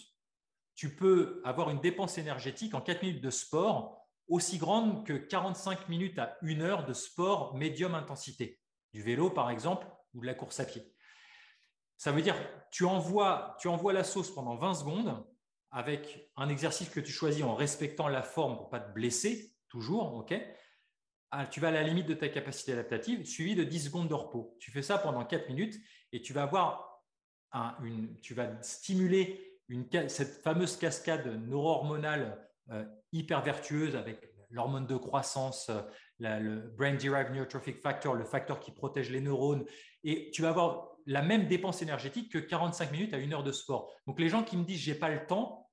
[0.74, 5.88] tu peux avoir une dépense énergétique en 4 minutes de sport aussi grande que 45
[5.88, 8.60] minutes à 1 heure de sport médium intensité,
[8.92, 10.94] du vélo par exemple, ou de la course à pied.
[11.96, 12.36] Ça veut dire
[12.70, 15.26] tu envoies, tu envoies la sauce pendant 20 secondes
[15.70, 19.52] avec un exercice que tu choisis en respectant la forme pour ne pas te blesser,
[19.70, 20.34] toujours, ok
[21.30, 24.14] ah, Tu vas à la limite de ta capacité adaptative, suivi de 10 secondes de
[24.14, 24.56] repos.
[24.60, 25.76] Tu fais ça pendant 4 minutes
[26.12, 27.02] et tu vas avoir
[27.82, 29.58] une, tu vas stimuler
[30.08, 35.80] cette fameuse cascade neuro-hormonale euh, hyper vertueuse avec l'hormone de croissance, euh,
[36.18, 39.64] le Brain Derived Neurotrophic Factor, le facteur qui protège les neurones,
[40.02, 43.52] et tu vas avoir la même dépense énergétique que 45 minutes à une heure de
[43.52, 43.92] sport.
[44.06, 45.70] Donc les gens qui me disent j'ai pas le temps,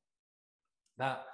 [0.98, 1.28] bah,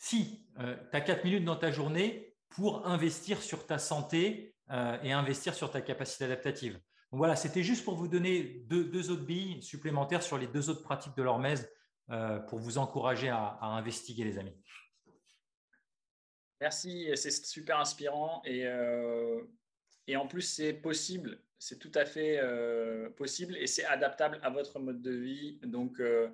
[0.00, 4.98] si euh, tu as 4 minutes dans ta journée pour investir sur ta santé euh,
[5.02, 6.80] et investir sur ta capacité adaptative.
[7.12, 11.16] Voilà, c'était juste pour vous donner deux, autres billes supplémentaires sur les deux autres pratiques
[11.16, 11.70] de l'hormèse
[12.10, 14.56] euh, pour vous encourager à, à, investiguer, les amis.
[16.62, 18.66] Merci, c'est super inspirant et,
[20.06, 24.48] et en plus c'est possible c'est tout à fait euh, possible et c'est adaptable à
[24.48, 25.58] votre mode de vie.
[25.62, 26.28] Donc, euh,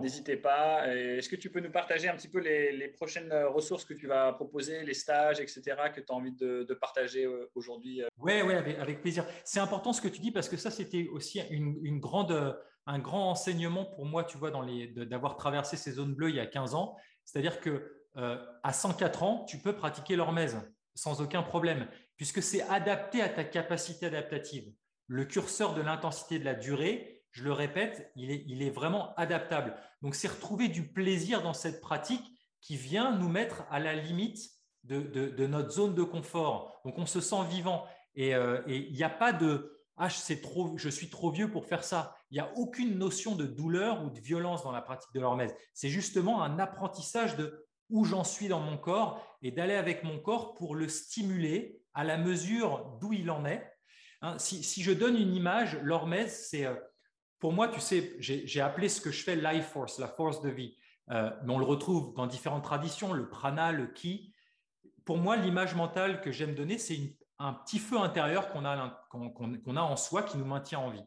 [0.00, 0.86] n'hésitez pas.
[0.86, 4.32] Est-ce que tu peux nous partager un petit peu les, prochaines ressources que tu vas
[4.32, 5.62] proposer, les stages, etc.,
[5.92, 9.26] que tu as envie de, partager euh, aujourd'hui Oui, ouais, avec, plaisir.
[9.42, 12.56] C'est important ce que tu dis parce que ça, c'était aussi une, grande,
[12.86, 16.46] un grand enseignement pour moi, tu vois, d'avoir traversé ces zones bleues il y a
[16.46, 16.96] 15 ans.
[17.24, 20.56] C'est-à-dire que à 104 ans, tu peux pratiquer l'hormèse
[20.94, 21.88] sans aucun problème
[22.18, 24.70] puisque c'est adapté à ta capacité adaptative.
[25.06, 29.76] Le curseur de l'intensité de la durée, je le répète, il est, vraiment adaptable.
[30.02, 32.24] Donc, c'est retrouver du plaisir dans cette pratique
[32.60, 34.50] qui vient nous mettre à la limite
[34.84, 36.80] de, notre zone de confort.
[36.84, 37.86] Donc, on se sent vivant.
[38.14, 40.08] Et euh, il n'y a pas de ah,
[40.42, 42.16] trop, je suis trop vieux pour faire ça.
[42.30, 45.54] Il n'y a aucune notion de douleur ou de violence dans la pratique de l'hormèse.
[45.74, 50.18] C'est justement un apprentissage de où j'en suis dans mon corps et d'aller avec mon
[50.18, 53.68] corps pour le stimuler à la mesure d'où il en est.
[54.22, 56.76] Hein, si, je donne une image, l'hormèse, c'est euh,
[57.40, 60.48] pour moi, tu sais, j'ai appelé ce que je fais life force, la force de
[60.48, 60.76] vie.
[61.10, 64.32] Euh, mais on le retrouve dans différentes traditions, le prana, le ki.
[65.04, 69.82] Pour moi, l'image mentale que j'aime donner, c'est un petit feu intérieur qu'on a, a
[69.82, 71.04] en soi qui nous maintient en vie.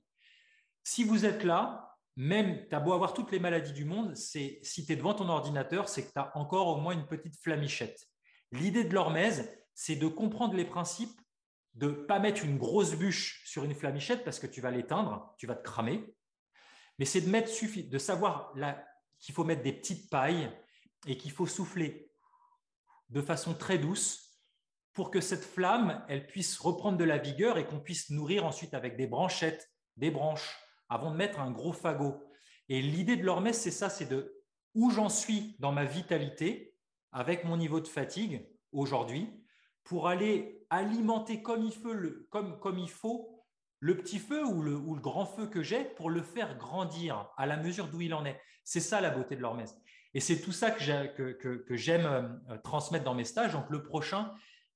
[0.84, 4.60] Si vous êtes là, même, tu as beau avoir toutes les maladies du monde, si
[4.62, 8.10] tu es devant ton ordinateur, c'est que tu as encore au moins une petite flamichette.
[8.52, 9.50] L'idée de l'hormèse,
[9.84, 11.20] c'est de comprendre les principes,
[11.74, 15.34] de ne pas mettre une grosse bûche sur une flamichette parce que tu vas l'éteindre,
[15.40, 16.06] tu vas te cramer,
[17.00, 17.50] mais c'est de, mettre,
[17.90, 18.54] de savoir
[19.18, 20.56] qu'il faut mettre des petites pailles
[21.08, 22.12] et qu'il faut souffler
[23.10, 24.40] de façon très douce
[24.94, 28.76] pour que cette flamme, elle puisse reprendre de la vigueur et qu'on puisse nourrir ensuite
[28.76, 29.68] avec des branchettes,
[29.98, 30.60] des branches,
[30.90, 32.22] avant de mettre un gros fagot.
[32.70, 34.44] Et l'idée de l'hormèse, c'est ça, c'est de
[34.76, 36.78] où j'en suis dans ma vitalité,
[37.12, 39.41] avec mon niveau de fatigue aujourd'hui,
[39.84, 41.94] pour aller alimenter comme il faut
[43.80, 47.58] le, petit feu ou le, grand feu que j'ai pour le faire grandir à la
[47.58, 48.40] mesure d'où il en est.
[48.64, 49.76] C'est ça la beauté de l'hormèse.
[50.14, 52.06] Et c'est tout ça que, j'aime
[52.50, 53.54] euh, transmettre dans mes stages.
[53.54, 54.34] Donc le prochain,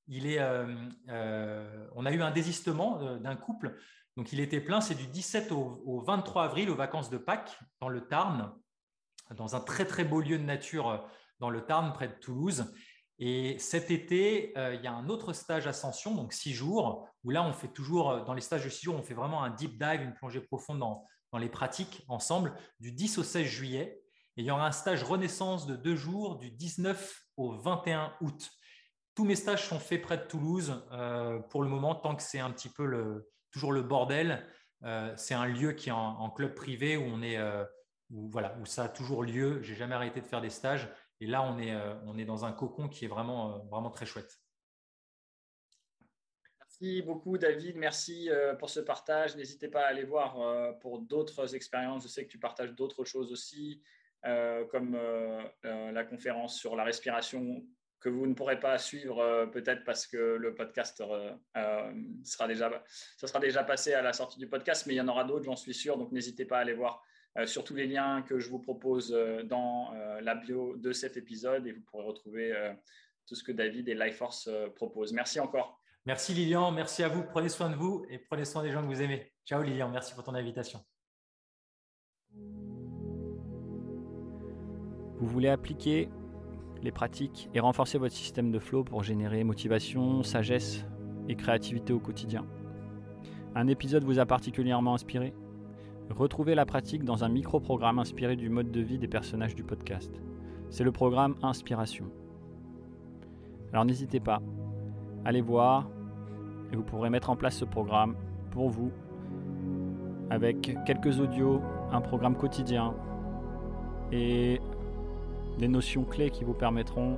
[0.10, 3.78] euh, euh, on a eu un désistement d'un couple
[4.18, 7.90] donc il était plein, c'est du 17 au, 23 avril aux vacances de Pâques dans
[7.90, 8.54] le Tarn,
[9.36, 11.06] dans un très très beau lieu de nature
[11.40, 12.74] dans le Tarn près de Toulouse.
[13.20, 17.30] Et cet été, euh, il y a un autre stage ascension, donc six jours, où
[17.30, 19.50] là on fait toujours, euh, dans les stages de six jours, on fait vraiment un
[19.50, 24.02] deep dive, une plongée profonde dans, dans les pratiques ensemble, du 10 au 16 juillet.
[24.38, 28.52] Et il y aura un stage renaissance de deux jours, du 19 au 21 août.
[29.16, 30.86] Tous mes stages sont faits près de Toulouse
[31.50, 34.46] pour le moment, tant que c'est un petit peu toujours le bordel.
[34.84, 37.64] Euh, c'est un lieu qui est en, club privé où on est, euh,
[38.12, 39.62] où, voilà, où ça a toujours lieu.
[39.64, 40.90] J'ai jamais arrêté de faire des stages.
[41.22, 44.06] Et là, on est, euh, on est dans un cocon qui est vraiment, vraiment très
[44.06, 44.40] chouette.
[46.60, 47.78] Merci beaucoup, David.
[47.78, 49.38] Merci pour ce partage.
[49.38, 52.04] N'hésitez pas à aller voir pour d'autres expériences.
[52.04, 53.82] Je sais que tu partages d'autres choses aussi,
[54.24, 55.00] comme
[55.64, 57.66] la conférence sur la respiration
[58.06, 61.92] que vous ne pourrez pas suivre euh, peut-être parce que le podcast euh, euh,
[62.24, 62.84] sera déjà,
[63.18, 65.46] ça sera déjà passé à la sortie du podcast, mais il y en aura d'autres,
[65.46, 65.98] j'en suis sûr.
[65.98, 67.04] Donc n'hésitez pas à aller voir
[67.46, 69.12] sur tous les liens que je vous propose
[69.46, 72.54] dans la bio de cet épisode et vous pourrez retrouver
[73.28, 75.12] tout ce que David et Lifeforce proposent.
[75.14, 75.82] Merci encore.
[76.06, 77.24] Merci Lilian, merci à vous.
[77.24, 79.34] Prenez soin de vous et prenez soin des gens que vous aimez.
[79.46, 80.80] Ciao Lilian, merci pour ton invitation.
[85.18, 86.10] Vous voulez appliquer
[86.84, 90.86] les pratiques et renforcer votre système de flow pour générer motivation, sagesse
[91.28, 92.46] et créativité au quotidien?
[93.56, 95.34] Un épisode vous a particulièrement inspiré?
[96.10, 100.22] Retrouvez la pratique dans un micro-programme inspiré du mode de vie des personnages du podcast.
[100.70, 102.06] C'est le programme Inspiration.
[103.74, 104.42] Alors n'hésitez pas,
[105.26, 105.90] allez voir
[106.72, 108.16] et vous pourrez mettre en place ce programme
[108.52, 108.92] pour vous
[110.30, 112.94] avec quelques audios, un programme quotidien
[114.12, 114.62] et
[115.58, 117.18] des notions clés qui vous permettront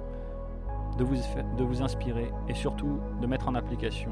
[0.97, 1.15] de vous,
[1.57, 4.11] de vous inspirer et surtout de mettre en application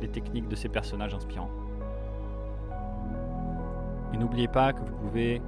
[0.00, 1.50] les techniques de ces personnages inspirants.
[4.12, 5.42] Et n'oubliez pas que vous pouvez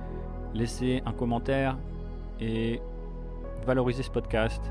[0.54, 1.76] laisser un commentaire
[2.40, 2.80] et
[3.66, 4.62] valoriser ce podcast,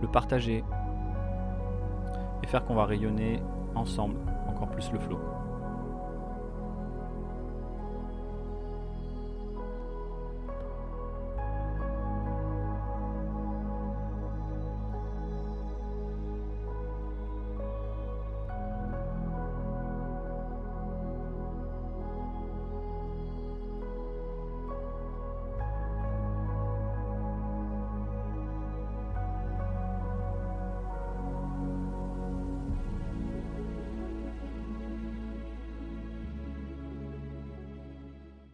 [0.00, 0.64] le partager
[2.42, 3.40] et faire qu'on va rayonner
[3.74, 4.16] ensemble
[4.48, 5.18] encore plus le flow.